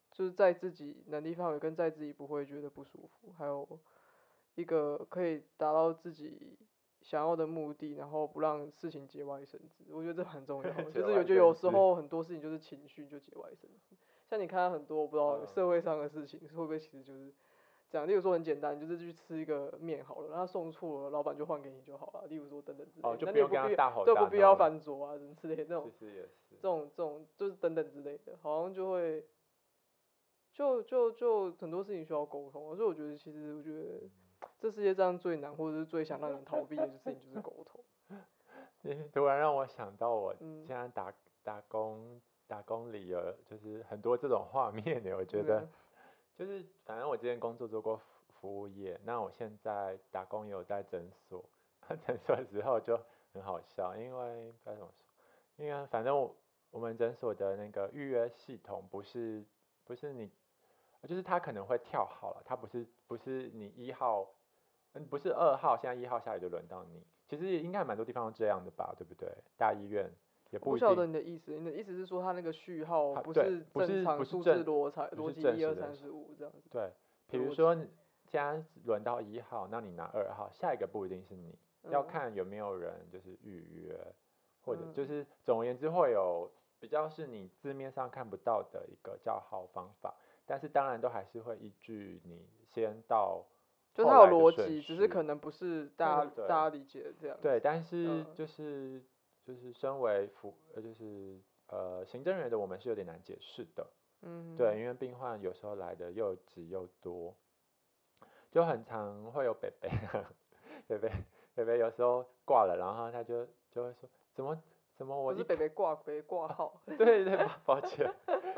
[0.10, 3.80] 就是在自己能力范围跟在自己不会觉得不舒服，还有
[4.56, 6.58] 一个可以达到自己
[7.08, 9.86] 想要的目的，然后不让事情节外生枝。
[9.94, 13.96] 我觉得这很重要 就是外我觉得有生枝时候很多事情就是情绪就节外生枝。
[14.30, 17.32] 像你看到很多我不知道嗯社会上的事情，会不会其实就是
[17.90, 18.06] 这样？
[18.06, 22.28] 例如说很简单，就是去吃一个面好了，然后送错了，老板就换给你就好了。
[22.28, 26.30] 例如说等等之类的，哦，就那你也不用跟他必大吼大对不必要翻桌啊，什么之类的那 种其实也是
[26.62, 26.62] 这。
[26.64, 29.24] 种这种就是等等之类的，好像就会，
[30.52, 34.02] 就就就很多事情需要沟通，所以我觉得其实我觉得
[34.60, 37.84] 这世界上最难或者是最想让人逃避的事情就是沟通。
[38.82, 45.68] 你突然让我想到我嗯现在打打工打工里有就是很多这种画面呢，我觉对得
[46.38, 48.04] 就是反正我之前工作做过服
[48.40, 51.44] 服务业，那我现在打工也有在诊所，
[52.06, 52.98] 诊所的时候就
[53.34, 54.88] 很好笑，因为该怎么
[55.58, 55.66] 说？
[55.66, 56.36] 因为反正我
[56.70, 59.44] 我们诊所的那个预约系统不是
[59.84, 60.30] 不是你，
[61.08, 64.28] 就是他可能会跳号了，他不是不是你一号，
[64.94, 67.02] 嗯不是二号，现在一号下雨就轮到你。
[67.28, 69.30] 其实应该蛮多地方都这样的吧，对不对？
[69.58, 70.10] 大医院
[70.52, 76.70] 也我不晓得你的意思，你的意思是说他那个序号不是不是正常数字逻才不逻辑一二三四五这样子？
[76.70, 76.92] 对，
[77.30, 81.54] 比如逻说现在轮到一号，那你拿二号，下一个不一定是你，
[81.90, 84.00] 要嗯看有没有人就是预约，
[84.64, 90.16] 或者就嗯是总而言之会有比较是你字面上看不到的一个叫号方法，
[90.48, 93.46] 但是当然都还是会依据你先到
[93.94, 97.38] 就它有逻辑，只是可能不是大家大家理解的这样。
[97.42, 99.04] 对，但是嗯就是
[99.44, 103.86] 就是身为服呃就是呃行政人员的我们是有点难解释的，
[104.22, 107.36] 嗯，对，因为病患有时候来的又急又多，
[108.52, 109.90] 就很常会有北北，
[110.88, 111.12] 北北
[111.56, 114.56] 北北有时候挂了，然后他就就会说怎么
[114.98, 116.82] 怎么我不是一北北挂北北挂号。
[116.98, 118.12] 对对抱抱歉，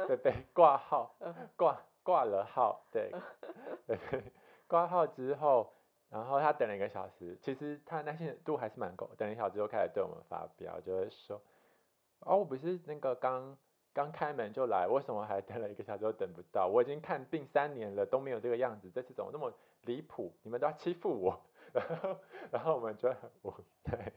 [0.07, 3.11] 北北挂号嗯挂挂了号，对
[3.85, 4.23] 对 对，
[4.67, 5.71] 挂号之后，
[6.09, 11.41] 然后他等了一个小时，其实他耐心度还是蛮够，等了一小时就开始对我们发飙，就会说，
[12.21, 13.57] 哦，我不是那个刚
[13.93, 16.67] 刚开门就来，为什么还等了一个小时都等不到？
[16.67, 20.33] 我已经看病三年了都没有这个样子，这次怎么那么离谱？
[20.41, 21.39] 你们都要欺负我？
[21.71, 22.17] 然后
[22.51, 24.11] 然后我们就很无奈，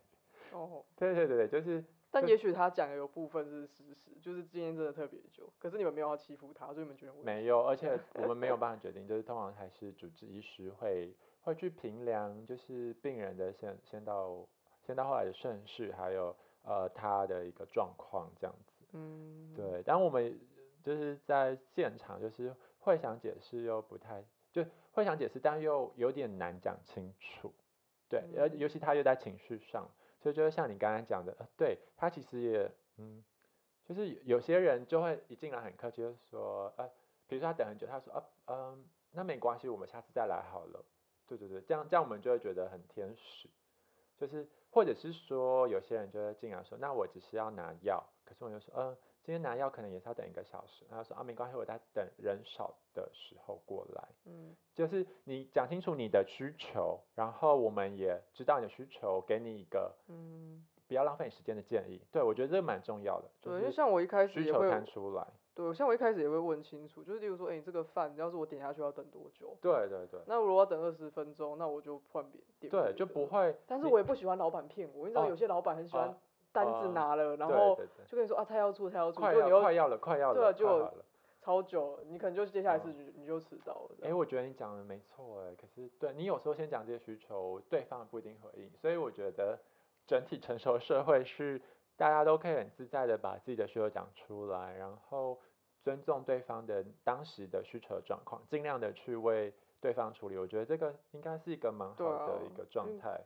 [0.53, 14.47] 哦，对对对对，就是就但也许他讲的有部分是事实，就是今天真的特别久，可是你们没有要欺负他，所以你们觉得很委屈没有， 而且我们没有办法决定，就是通常还是主治医师会会去评量，就是病人的先先到
[14.87, 18.85] 先到后来的顺序，还有呃他的一个状况这样子。
[18.93, 20.39] 嗯，对，但我们
[20.83, 24.23] 就是在现场，就是会想解释又不太，
[24.53, 27.51] 就会想解释，但又有点难讲清楚。
[28.07, 29.89] 对，而嗯尤其他又在情绪上，
[30.23, 33.25] 所以就是像你刚才讲的，呃对他其实也嗯，
[33.85, 36.89] 就是有些人就会一进来很客气，就说呃，
[37.27, 40.85] 比如说他等很久，他说啊嗯，那没关系，我们下次再来好了。
[41.27, 43.49] 对对对，这样这样我们就会觉得很天使，
[44.17, 54.09] 就是或者是说有些人就会进来说，那我只是要拿药，可是我就说，嗯、今天拿药可能也是要等一个小时，他说啊没关系，我在等人少的时候过来。
[54.27, 62.03] 嗯，就是你讲清楚你的需求，然后我们也知道你的需求，给你一个嗯，不要浪费你时间的建议。
[62.11, 65.27] 对我觉得这个蛮重要的，就对，因为像我一开始需求也会摊出来。
[65.55, 69.55] 对，像我一开始也会问清楚，就是例如说，哎、你这个饭要是我点下去要等多久？
[69.61, 73.55] 对对对那如果要等二十分钟，那我就换别点别对，就不会。
[73.67, 76.17] 但是我也不喜欢老板骗我，你知道哦有些老板很喜欢哦
[76.53, 80.93] 单哦子拿了，然对后就跟你说啊他要出他要出，快就你又要快要了，快要了，对啊就。
[81.45, 89.59] 超久了，你可能就接下来嗯是你你就迟到了这哎、我觉得你讲的没错哎，可是对你有时候先讲这些需求，对方不一定回应，所以我觉得
[90.07, 91.61] 整体成熟社会是
[91.97, 95.37] 大家都可以很自在的把自己的需求讲出来，然后
[95.83, 100.39] 尊重对方的当时的需求状况，尽量的去为对方处理。
[100.39, 103.21] 我觉得这个应该是一个蛮好的一个状因态。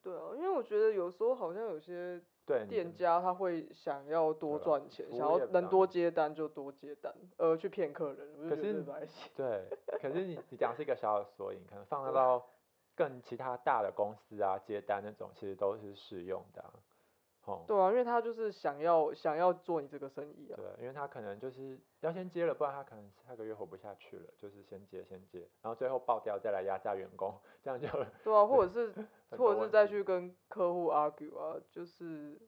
[0.00, 8.82] 对啊，因为我觉得有时候好像有些对，店家他会想要多赚钱，想要能多接单就多接单，呃，去骗客人，可是。
[9.36, 9.68] 对，
[10.00, 12.42] 可是你你讲是一个小小的缩影，可能放大到
[12.96, 16.72] 更其他大的公司啊接单那种，其实都是适用的、啊。
[17.48, 20.56] 哦，对啊，因为他就是想要想要做你这个生意啊。
[20.56, 27.88] 对，因为他可能就是要先接了，不然他可能下个月活不下去了，就是先接先接，然后最后爆掉再来压榨员工，这样就
[28.22, 28.92] 对啊，或者是
[29.36, 32.38] 或者是再去跟客户 argue 啊，就是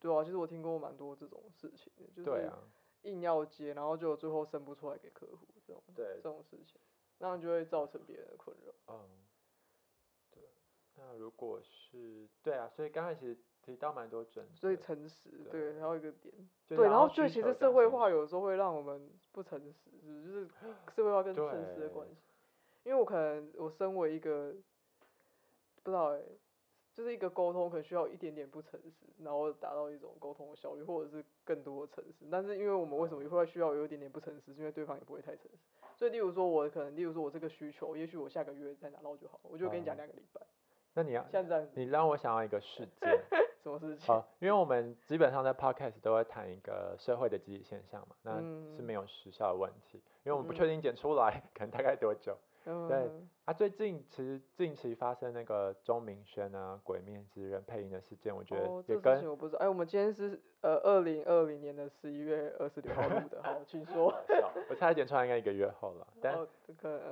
[0.00, 2.58] 对啊，其实我听过蛮多这种事情的，就是对啊，
[3.02, 6.80] 硬要接，然后就最后生不出来给客户这种对这种事情，
[7.18, 8.72] 那就会造成别人的困扰。
[8.88, 9.08] 嗯，
[10.32, 10.42] 对。
[10.96, 16.34] 那如果是对啊，所以刚才其实提到蛮多准，所以诚实，对对，还有一个点，
[16.66, 20.24] 就是对，然后要对，其实社会化有时候会让我们不诚实，是不是？
[20.24, 20.48] 就是
[20.94, 22.16] 社会化跟诚实的对关系。
[22.84, 24.52] 因为我可能我身为一个
[25.82, 26.20] 不知道哎、
[26.92, 32.26] 就是一个沟通可能需要一点点不诚实，然后达到一种沟通的效率，或者是更多的诚实。
[32.30, 35.58] 但是因为我们为什么会需要有一点点不诚实，是因为对方也不会太诚实。
[35.96, 40.42] 所以例如说我可能，例如说我这个需求，也许我下个月再拿到就好，我就跟你讲两个礼拜。
[40.92, 43.18] 那你要像这样子，你让我想要一个事件，
[43.64, 44.14] 什么事情？
[44.14, 48.38] 哦，因为我们基本上在 podcast 都会谈一个社会的集体现象嘛，那
[48.76, 52.36] 是没有时效的问题，因为我们不确定剪出来可能大概多久。
[52.88, 53.10] 对，
[53.44, 59.58] 啊，最近其实近期发生那个钟明轩啊《鬼面之刃》配音的事件，我觉得也跟我不知道。
[59.58, 64.14] 哎，我们今天是呃二零二零年的十一月二十六号录的，好，请说。
[64.70, 66.34] 我猜剪出来应该一个月后了，但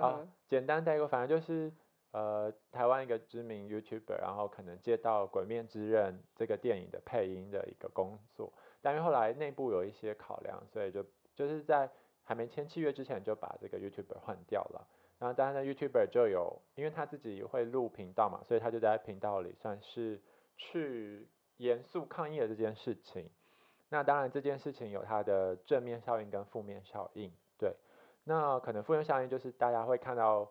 [0.00, 1.70] 啊，简单带过，反正就是
[2.12, 11.90] 呃台湾一个知名 YouTuber，然后可能接到《鬼面之刃》这个电影的配音的一个工作，但是后来内部有一些考量，所以就就是在
[12.22, 14.86] 还没签契约之前就把这个 YouTuber 换掉了。
[15.18, 20.20] 然后当然，YouTuber 就有，因为他自己会录频道嘛，所以他就在频道里算是
[20.56, 23.30] 去严肃抗议了这件事情。
[23.88, 27.76] 那当然这件事情有它的正面效应跟负面效应，对。
[28.24, 30.50] 那可能负面效应就是大家会看到，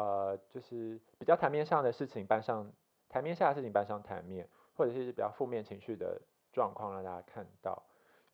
[0.00, 2.70] 呃，就是比较台面上的事情搬上
[3.08, 6.20] 台面下的事情搬上台面，或者是比较负面情绪的
[6.52, 7.82] 状况让大家看到。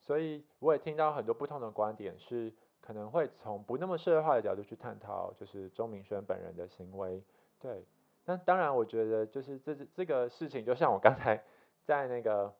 [0.00, 2.52] 所以我也听到很多不同的观点是。
[2.78, 7.20] 可能会从不那么社会化的角度去探讨，就是钟明轩本人的行为，
[7.58, 7.84] 对。
[8.24, 11.42] 那当然，我觉得就是这这个事情，就像我刚才
[11.84, 12.54] 在那个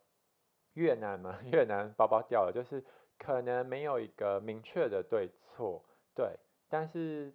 [0.72, 2.82] 越南嘛，越南包包掉了，就是
[3.16, 5.80] 可能没有一个明确的对错，
[6.12, 6.36] 对。
[6.68, 7.32] 但是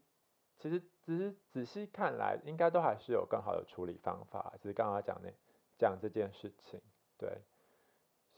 [0.62, 5.30] 其实只是仔细看来，应该都还是有更好的处理方法，只是刚刚讲那
[5.78, 6.80] 讲这件事情，
[7.18, 7.42] 对。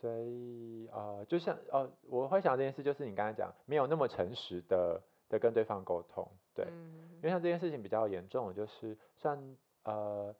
[0.01, 10.35] 所以呃，就像呃，我会想这件事，就是你刚才讲没有那么诚实的的跟对方沟通，对，因为像这件事情比较严重，就是算呃，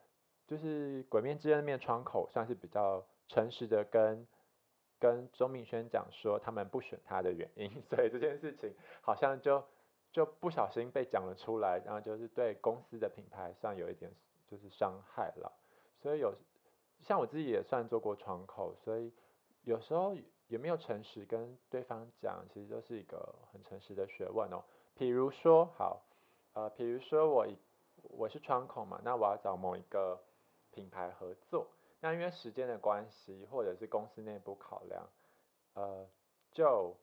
[0.48, 4.28] 就是鬼面之刃那面窗口算是比较诚实的跟
[5.00, 9.64] 跟周明轩讲说他们不选他的原因， 所以这件事情好像就
[10.14, 14.10] 就不小心被讲了出来，然后就是对公司的品牌上有一点
[14.50, 15.52] 就是伤害了，
[16.02, 16.34] 所以有
[17.02, 19.12] 像我自己也算做过窗口，所以。
[19.66, 20.14] 有时候
[20.50, 24.62] 有没有诚实跟对方讲，其实都是一个很诚实的学问哦。
[24.94, 26.02] 比如说，好，
[26.52, 27.48] 呃，比如说我
[28.10, 30.22] 我是窗口嘛，那我要找某一个
[30.74, 31.66] 品牌合作，
[32.02, 35.10] 那因为时间的关系，或者是公司内部考量，
[35.76, 36.06] 呃，
[36.52, 36.94] 就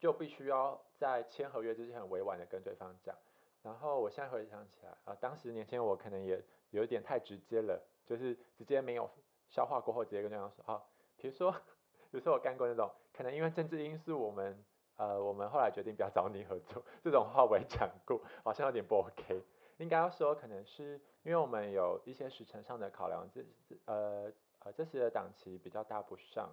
[0.00, 3.16] 就必须要在签合约之前很委婉的跟对方讲。
[3.62, 9.08] 然后我现在回想起来，啊，当时年轻我可能也有一点太直接了，就是直接没有
[9.48, 10.90] 消化过后，直接跟对方说，好。
[11.16, 14.64] 比如说，比如说我干过那种，可能因为政治因素，我们
[14.96, 19.42] 呃，我们后来决定不要找你合作，这种话我也讲过，好像有点不 OK。
[19.78, 23.44] 应该要说，可能是因为我们有一些时程上的考量，这
[23.86, 26.48] 呃呃这次的档期比较搭不上，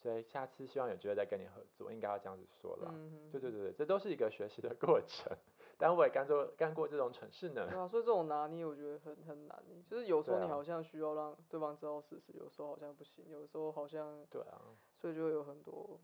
[0.00, 2.94] 所以下次希望有机会再跟你合作，应该要这样子说了。
[3.32, 5.36] 对对对对，这都是一个学习的过程。
[5.76, 7.68] 但我也干做干过这种蠢事呢。
[7.68, 9.62] 对啊，所以这种拿捏我觉得很很难。
[9.88, 14.24] 就是有时候你好像需要让对方知道事实，有时候好像不行，有时候好像。
[14.30, 14.60] 对啊。
[15.00, 16.00] 所以就会有很多。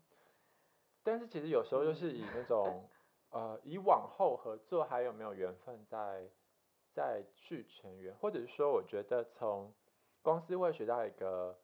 [1.03, 2.89] 但是其实有时候就是以那种
[3.29, 6.29] 呃以往后合作还有没有缘分在
[6.93, 9.73] 在续前缘，或者是说我觉得从
[10.21, 11.59] 公司会学到一个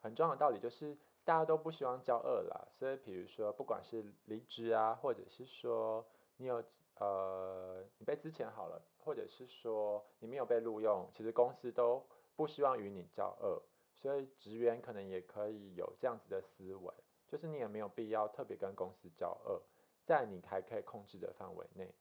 [0.00, 2.68] 很重要的道理，就是大家都不希望交恶啦。
[2.78, 6.06] 所以比如说不管是离职啊，或者是说
[6.36, 6.62] 你有。
[6.96, 12.04] 呃，你被之前好了，或者是说你没有被录用，其实公司都
[12.36, 13.60] 不希望与你交恶，
[14.00, 16.94] 所以职员可能也可以有这样子的思维，
[17.26, 19.60] 就是你也没有必要特别跟公司交恶，
[20.04, 21.92] 在你还可以控制的范围内。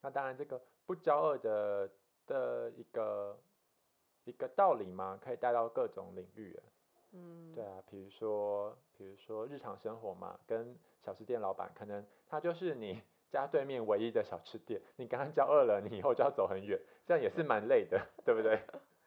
[0.00, 1.88] 那当然，这个不交恶的
[2.26, 3.38] 的一个
[4.24, 6.58] 一个道理嘛，可以带到各种领域。
[7.12, 13.00] 嗯，对啊，比如说比如说日常生活嘛，跟小吃店老板，可能他就是你。
[13.30, 18.60] 家对面唯一的小吃店，你刚刚叫饿了，你以后就要走很远，这样也是蛮累的，对不对？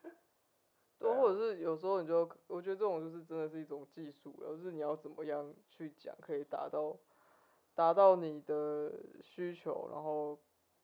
[0.98, 6.96] 对，或者是有时候你就，我觉得这种就是真的是一种技术，就是你要怎么样去讲，可以达到
[7.76, 10.40] 达到你的需求，然后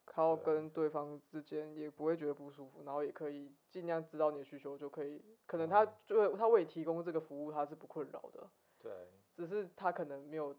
[0.10, 8.50] 靠跟对方之间也不会觉得不舒服，然后也可以尽量知道你的需求，就可以，可能他就他为你提供这个服务，他是不困扰的，
[8.80, 8.92] 对，
[9.36, 10.56] 只是他可能没有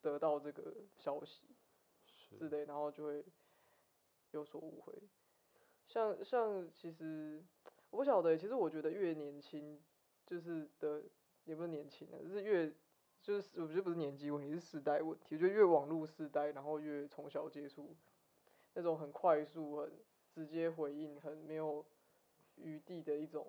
[0.00, 1.44] 得到这个消息。
[2.36, 3.24] 之类，然后就会
[4.32, 4.92] 有所误会。
[5.86, 7.40] 像像其实
[7.90, 9.80] 我不晓得，其实我觉得越年轻
[10.26, 11.00] 就是的，
[11.44, 12.74] 也不是年轻的，是越
[13.22, 15.36] 就是我觉得不是年纪问题，是时代问题。
[15.36, 17.94] 我觉得越网络时代，然后越从小接触
[18.74, 19.90] 那种很快速、很
[20.32, 21.84] 直接回应、很没有
[22.56, 23.46] 余地的一种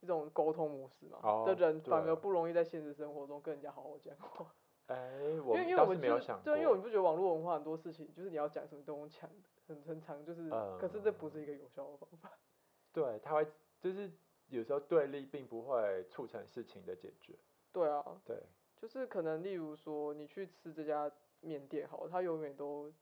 [0.00, 4.54] 一种沟通模式嘛，哦的人反而不容易在现实生活中跟人家好好讲话。
[4.86, 10.48] 哎，因我为因为倒是我们就是没有想，对，因为我们不觉得网络文化很多事情，就是你要讲什么都用抢的，很很长，就是，
[10.78, 12.30] 可是这不是一个有效的方法。
[12.92, 13.44] 对，他会
[13.80, 14.08] 就是
[14.46, 17.36] 有时候对立并不会促成事情的解决。
[17.72, 18.40] 对啊，对，
[18.76, 21.10] 就是可能例如说你去吃这家
[21.40, 22.92] 面店好了，它永远都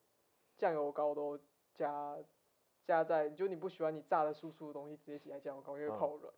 [0.56, 1.38] 酱油膏都
[1.74, 2.16] 加
[2.84, 6.32] 加在，就你不喜欢你炸的酥酥的东西直接挤在酱油膏，因为泡软，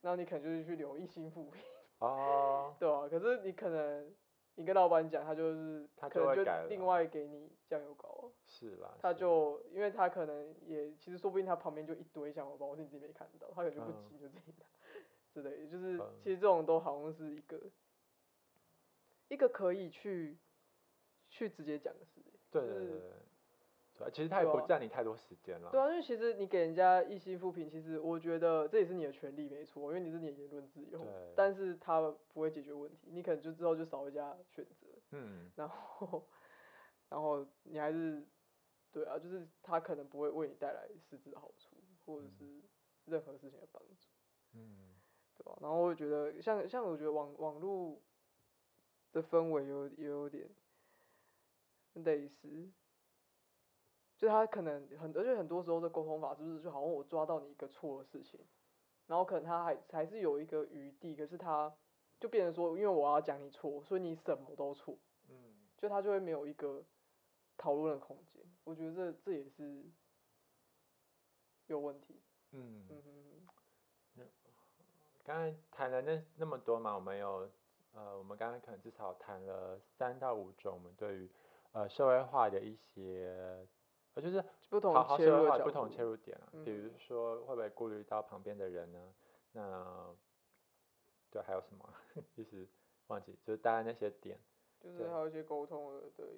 [0.00, 1.62] 然后你可能就是去留一星负评，
[1.98, 4.14] 哦， 对啊，可是你可能
[4.56, 14.04] 你跟老板讲，他就是他可能就另外给你酱油膏，是啦，他就因为他可能也其实说不定他旁边就一堆酱油包，是你自己没看到，他可能就不嗯。
[14.08, 14.66] 急就自己拿
[15.32, 16.10] 之类，就是嗯。
[16.22, 17.60] 其实这种都好像是一个
[19.28, 20.36] 一个可以去
[21.28, 22.32] 去直接讲的事情。
[22.50, 23.12] 就是对对对对
[23.98, 25.70] 对，其实他也不占你太多时间了。
[25.70, 31.32] 对啊，因为其实你给人家一心扶贫，其实我觉得这也是你的权利，没错，因为你是你的言论自由对。
[31.34, 32.00] 但是他
[32.32, 36.24] 不会解决问题，你可能就之后就少一家选择，嗯， 然后
[37.08, 38.24] 然后你还是
[38.92, 41.76] 对啊，就是他可能不会为你带来实质的好处，
[42.06, 42.62] 或者是
[43.06, 44.08] 任何事情的帮助，
[44.54, 44.94] 嗯，
[45.36, 48.00] 对吧、然后我也觉得像像我觉得网网络
[49.12, 50.48] 的氛围有也有点
[51.94, 52.70] 类似。
[54.18, 58.40] 就他可能很，而且很多时候的沟通法是不是就好像我抓到你一个错的事情，
[59.06, 61.72] 然后可能他还还是有一个余地，可是他
[62.18, 64.98] 就变成说，因为我要讲你错，所以你什么都错，
[65.28, 66.84] 嗯，就他就会没有一个
[67.56, 68.42] 讨论的空间。
[68.64, 69.84] 我觉得这这也是
[71.68, 72.20] 有问题。
[72.50, 73.02] 嗯嗯
[74.16, 74.26] 嗯
[75.24, 77.48] 刚才谈了那那么多嘛，我们有
[77.92, 81.30] 呃，我们刚才可能至少谈了三到五种我们对于
[81.72, 83.66] 呃社会化的一些，
[84.18, 89.14] 呃就是不同好好切入的角度同切入点啊，比如嗯说会不会顾虑到旁边的人呢？
[89.52, 90.12] 那
[91.30, 91.88] 对还有什么？
[92.34, 92.66] 一时
[93.06, 94.36] 忘记，就是大概那些点。
[94.80, 96.28] 就是还有一些沟通的的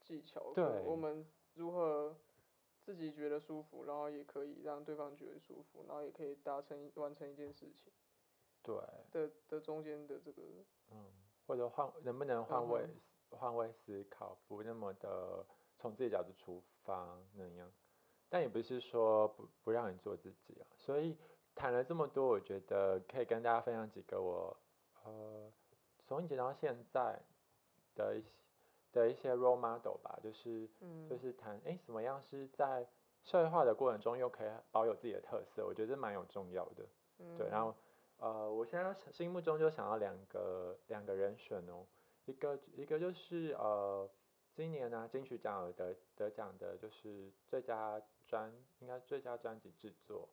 [0.00, 2.16] 技巧，对我们如何
[2.84, 7.92] 自己觉得舒服，然后也可以让对方觉得舒服，然后也可以达成完成一件事情
[8.62, 8.74] 对，
[9.10, 10.42] 的的中间的这个，
[10.92, 11.04] 嗯，
[11.48, 12.88] 或者换能不能换位
[13.30, 15.44] 换位思考，不那么的
[15.78, 17.70] 从自己角度出发那样，
[18.28, 20.66] 但也不是说不不让你做自己啊。
[20.76, 21.16] 所以
[21.54, 24.56] 谈了这么多，我觉得可以跟大家分享几个我
[25.04, 25.50] 呃
[26.06, 27.18] 从以前到现在
[27.94, 28.28] 的一些
[28.92, 32.86] 的一些 role model 吧，就是嗯，就是谈诶怎么样是在
[33.24, 36.84] 社会化的过程中又可以保有自己的特色，我觉得这蛮有重要的。
[37.38, 37.64] 对，然嗯。
[37.66, 37.74] 后
[38.18, 41.84] 呃，我现在心目中就想要两个两个人选哦，
[42.26, 44.08] 一个一个就是呃，
[44.54, 50.28] 今年呢、金曲奖有得得奖的就是最佳专应该最佳专辑制作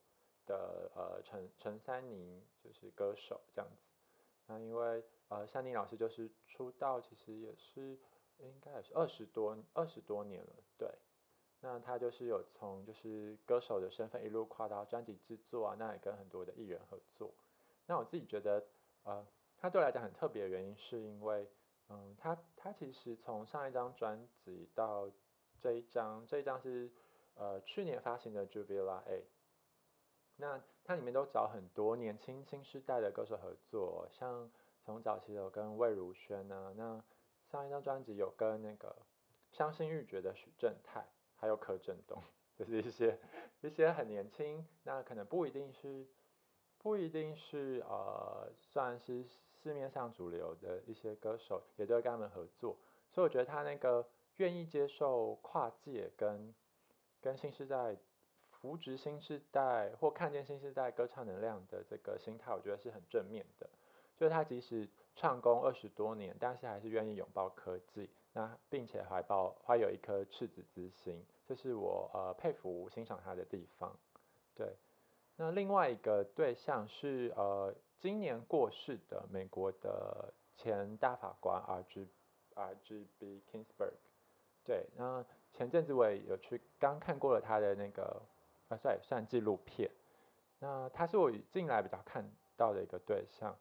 [0.45, 3.77] 的呃陈陈珊妮就是歌手这样子。
[4.45, 7.97] 那因为呃珊妮老师就是出道其实也是
[8.37, 10.89] 应该也是二十多二十多年了，对。
[11.63, 17.31] 那他就是有从就是歌手的身份一路跨到专辑制作啊，那也跟很多的艺人合作。
[17.85, 18.63] 那我自己觉得，
[19.03, 19.23] 呃，
[19.57, 21.47] 他对我来讲很特别的原因，是因为，
[21.91, 25.09] 嗯，他他其实从上一张专辑到
[25.59, 26.89] 这一张，这一张是
[27.35, 29.19] 呃去年发行的《Jubila A》，
[30.37, 34.49] 那它里面都找很多年轻新时代的歌手合作，像
[34.85, 37.03] 从早期有跟魏如萱啊，那
[37.51, 38.95] 上一张专辑有跟那个
[39.51, 42.17] 伤心欲绝的许正泰，还有柯震东，
[42.57, 43.19] 就是一些
[43.61, 46.07] 一些很年轻，那可能不一定是
[46.79, 49.25] 不一定是呃算是
[49.61, 52.75] 市面上主流的一些歌手，也都会跟他们合作，
[53.11, 54.05] 所以我觉得他那个
[54.37, 56.53] 愿意接受跨界跟
[57.21, 57.95] 跟新时代
[58.49, 63.69] 扶植新时代或看见新时代歌唱能量的这个心态，我觉得是很正面的。
[64.17, 73.97] 就是他即使唱功二十多年，但是还是愿意拥抱科技，那并且怀抱怀有一颗赤子之心，这是我呃佩服欣赏他的地方。
[74.53, 74.75] 对，
[75.37, 82.07] 那另外一个对象是呃今年过世的美国的前大法官 R G
[82.55, 83.93] R G B Kingsburg。
[84.65, 85.23] 对，那
[85.53, 88.19] 前阵子我也有去刚看过了他的那个
[88.69, 89.87] 啊，算算纪录片。
[90.57, 92.27] 那他是我近来比较看
[92.57, 93.55] 到的一个对象。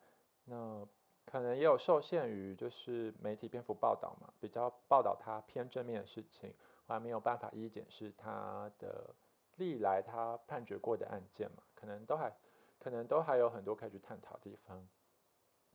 [0.47, 0.89] 那
[1.27, 6.51] 可能也有受限于就是媒体篇幅报道嘛，比较报道他偏正面的事情，
[6.87, 9.15] 我还没有办法一一检视他的
[9.57, 12.33] 历来他判决过的案件嘛，可能都还
[12.81, 14.89] 可能都还有很多可以去探讨的地方。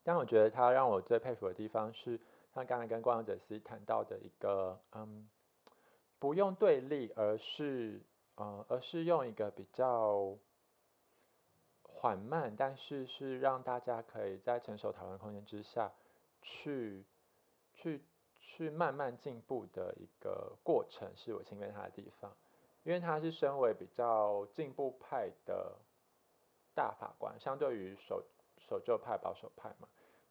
[0.04, 2.20] 但我觉得他让我最佩服的地方是，
[2.54, 5.30] 他刚才跟光阳者司谈到的一个嗯，
[6.20, 8.02] 不用对立，而是
[8.36, 10.36] 呃，而是用一个比较
[11.82, 15.92] 缓慢，但是是让大家可以在成熟讨论空间之下，
[16.42, 17.04] 去
[17.74, 18.02] 去
[18.38, 22.32] 去慢慢进步的一个过程，是我钦佩他的地方。
[22.84, 25.76] 因为他是身为比较进步派的
[26.76, 28.24] 大法官，相对于守
[28.60, 29.88] 守旧派保守派嘛，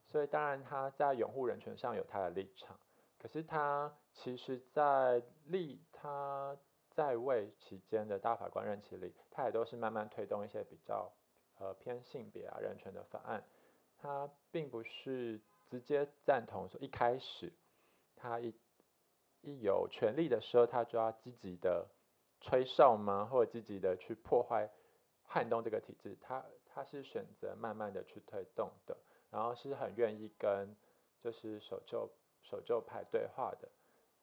[0.07, 2.79] 所以当然他在拥护人权上有他的立场。
[3.19, 6.57] 可是他其实，在立他
[6.91, 11.11] 在位期间的大法官任期里，他也都是慢慢推动一些比较
[11.59, 13.43] 呃偏性别啊人权的法案。
[13.97, 15.41] 他并不是
[15.71, 17.53] 直接赞同说一开始
[18.15, 18.55] 他一
[19.41, 21.89] 一有权利的时候，他就要积极的。
[22.47, 23.25] 吹哨吗？
[23.25, 24.69] 或者积极的去破坏、
[25.27, 26.17] 撼动这个体制？
[26.21, 28.97] 他他是选择慢慢的去推动的，
[29.31, 30.75] 然后是很愿意跟
[31.21, 32.09] 就是守旧
[32.43, 33.69] 守旧派对话的。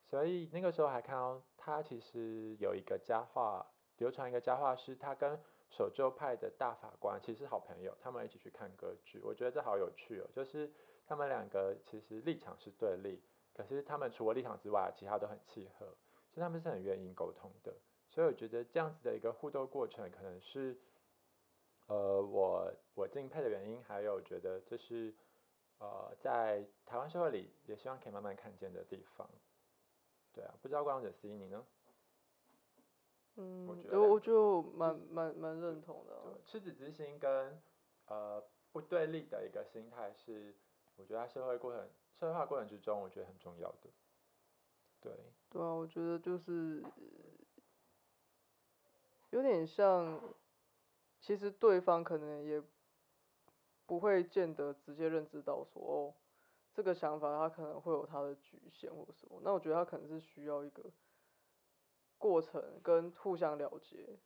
[0.09, 3.65] 所以那个时候还看到他其实有一个佳话，
[3.97, 5.39] 流传一个佳话是，他跟
[5.69, 9.21] 守旧派的大法官其实是好朋友，他们一起去看歌剧。
[9.23, 10.69] 我觉得这好有趣哦，就是
[11.07, 13.21] 他们两个其实立场是对立，
[13.53, 15.85] 可是他们除了立场之外，其他都很契合，
[16.33, 17.73] 所以他们是很愿意沟通的。
[18.09, 20.77] 所以我觉得这样子的一个互动过程，可能是，
[21.91, 25.13] 呃，我我敬佩的原因，还有觉得这是，
[25.77, 29.29] 呃，在台湾社会里也希望可以慢慢看见的地方。
[30.31, 31.65] 对啊，不知道观众者 C 你呢？
[33.35, 36.39] 嗯，我我就蛮蛮蛮认同的。
[36.45, 37.61] 赤子之心跟
[38.05, 40.55] 呃不对立的一个心态是，
[40.95, 43.89] 我觉得在社会过程社会化过程之中，我觉得很重要的。
[45.01, 45.11] 对。
[45.49, 46.81] 对啊，我觉得就是。
[49.31, 50.19] 有点像，
[51.21, 52.61] 其实对方可能也
[53.85, 56.13] 不会见得直接认知到说，哦，
[56.73, 59.39] 这个想法他可能会有他的局限或什么。
[59.43, 60.91] 那我觉得他可能是需要一个
[62.17, 64.17] 过程跟互相了解，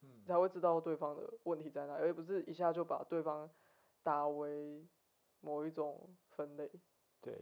[0.00, 3.48] 嗯，才会知道对方的问题在哪，而不是一下就把对方
[4.02, 4.84] 打为
[5.40, 6.68] 某一种分类。
[7.20, 7.34] 对，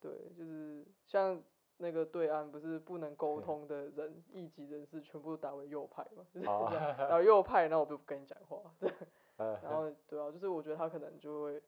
[0.00, 1.42] 对，就是像。
[1.78, 6.24] 那个对岸不是不能沟通的人，异己人士全部打为右派嘛？
[6.32, 8.62] 然后右派，那我就不跟你讲话。
[9.36, 11.62] 然后对啊，就是我觉得他可能就会，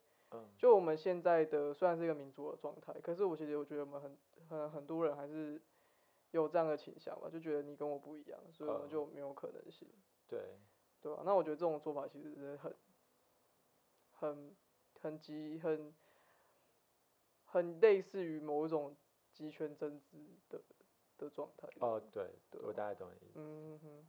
[0.57, 5.61] 就我们现在的虽然是一个民主的状态，可是我其实我觉得我们很很很多人还是
[6.31, 9.87] 有这样的倾向吧，就觉得你跟我不一样，所以我们就没有可能性。
[10.27, 10.57] 对，
[11.01, 11.21] 对吧？
[11.25, 12.73] 那我觉得这种做法其实是很
[14.13, 14.55] 很
[15.01, 15.93] 很急很
[17.43, 18.95] 很类似于某一种。
[19.37, 20.17] 集权政治
[20.49, 20.59] 的
[21.15, 21.69] 的状态。
[21.79, 22.27] 哦，对，
[22.63, 23.39] 我大概懂你意思。
[23.39, 24.07] 嗯哼，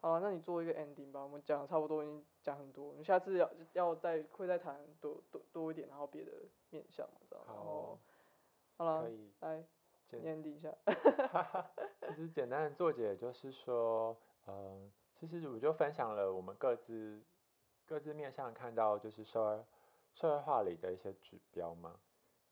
[0.00, 6.30] 好，那你做一个 ending 吧，我们讲差不多，已经讲很多，你下次要要再会再谈多多多一点，然后别的
[6.70, 7.46] 面向，知道吗？
[7.48, 7.98] 好，
[8.76, 9.64] 好了，可以，来
[10.12, 10.72] ending 一下。
[12.08, 14.16] 其实简单的作解就是说，
[14.46, 17.20] 嗯，其实我就分享了我们各自
[17.86, 19.64] 各自面向看到就是社
[20.14, 21.98] 社会化里的一些指标嘛，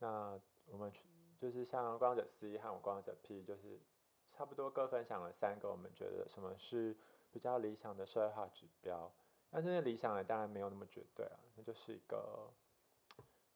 [0.01, 0.93] 那我们。
[1.41, 3.79] 就是像光者 C 和我光者 P，就是
[4.33, 6.97] 差不多各分享了三个我们觉得什么是
[7.31, 9.11] 比较理想的社会化指标。
[9.51, 12.51] 那这些理想的当然没有那么绝对啊，那就是一个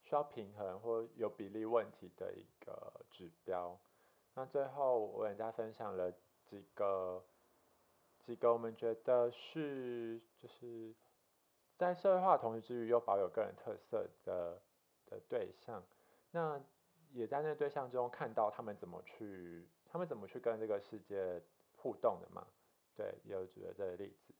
[0.00, 3.78] 需要平衡或有比例问题的一个指标。
[4.34, 6.10] 那最后我给大家分享了
[6.46, 7.22] 几个
[8.24, 10.94] 几个我们觉得是就是
[11.76, 14.62] 在社会化同时之余又保有个人特色的
[15.06, 15.82] 的对象。
[16.30, 16.58] 那
[17.12, 21.42] 也在那对象中看到他们怎么去，他们怎么去跟这个世界
[21.76, 22.46] 互动的嘛？
[22.94, 24.34] 对，也有举了这个例子。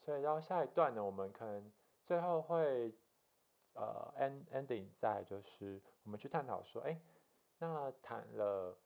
[0.00, 1.72] 所以到下一段呢，我们可能
[2.04, 2.94] 最后会
[3.74, 7.00] 呃 end ending 在就是我们去探讨说，哎，
[7.58, 8.76] 那谈了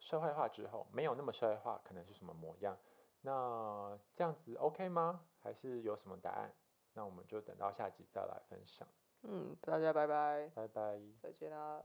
[0.00, 2.76] 社会化之后，没有那么社会化，可能是什么模样？
[3.20, 5.24] 那这样子 OK 吗？
[5.40, 6.50] 还是有什么答案？
[6.94, 8.88] 那我们就等到下集再来分享。
[9.22, 10.50] 嗯，大家拜拜。
[10.54, 11.00] 拜拜。
[11.20, 11.84] 再见啦。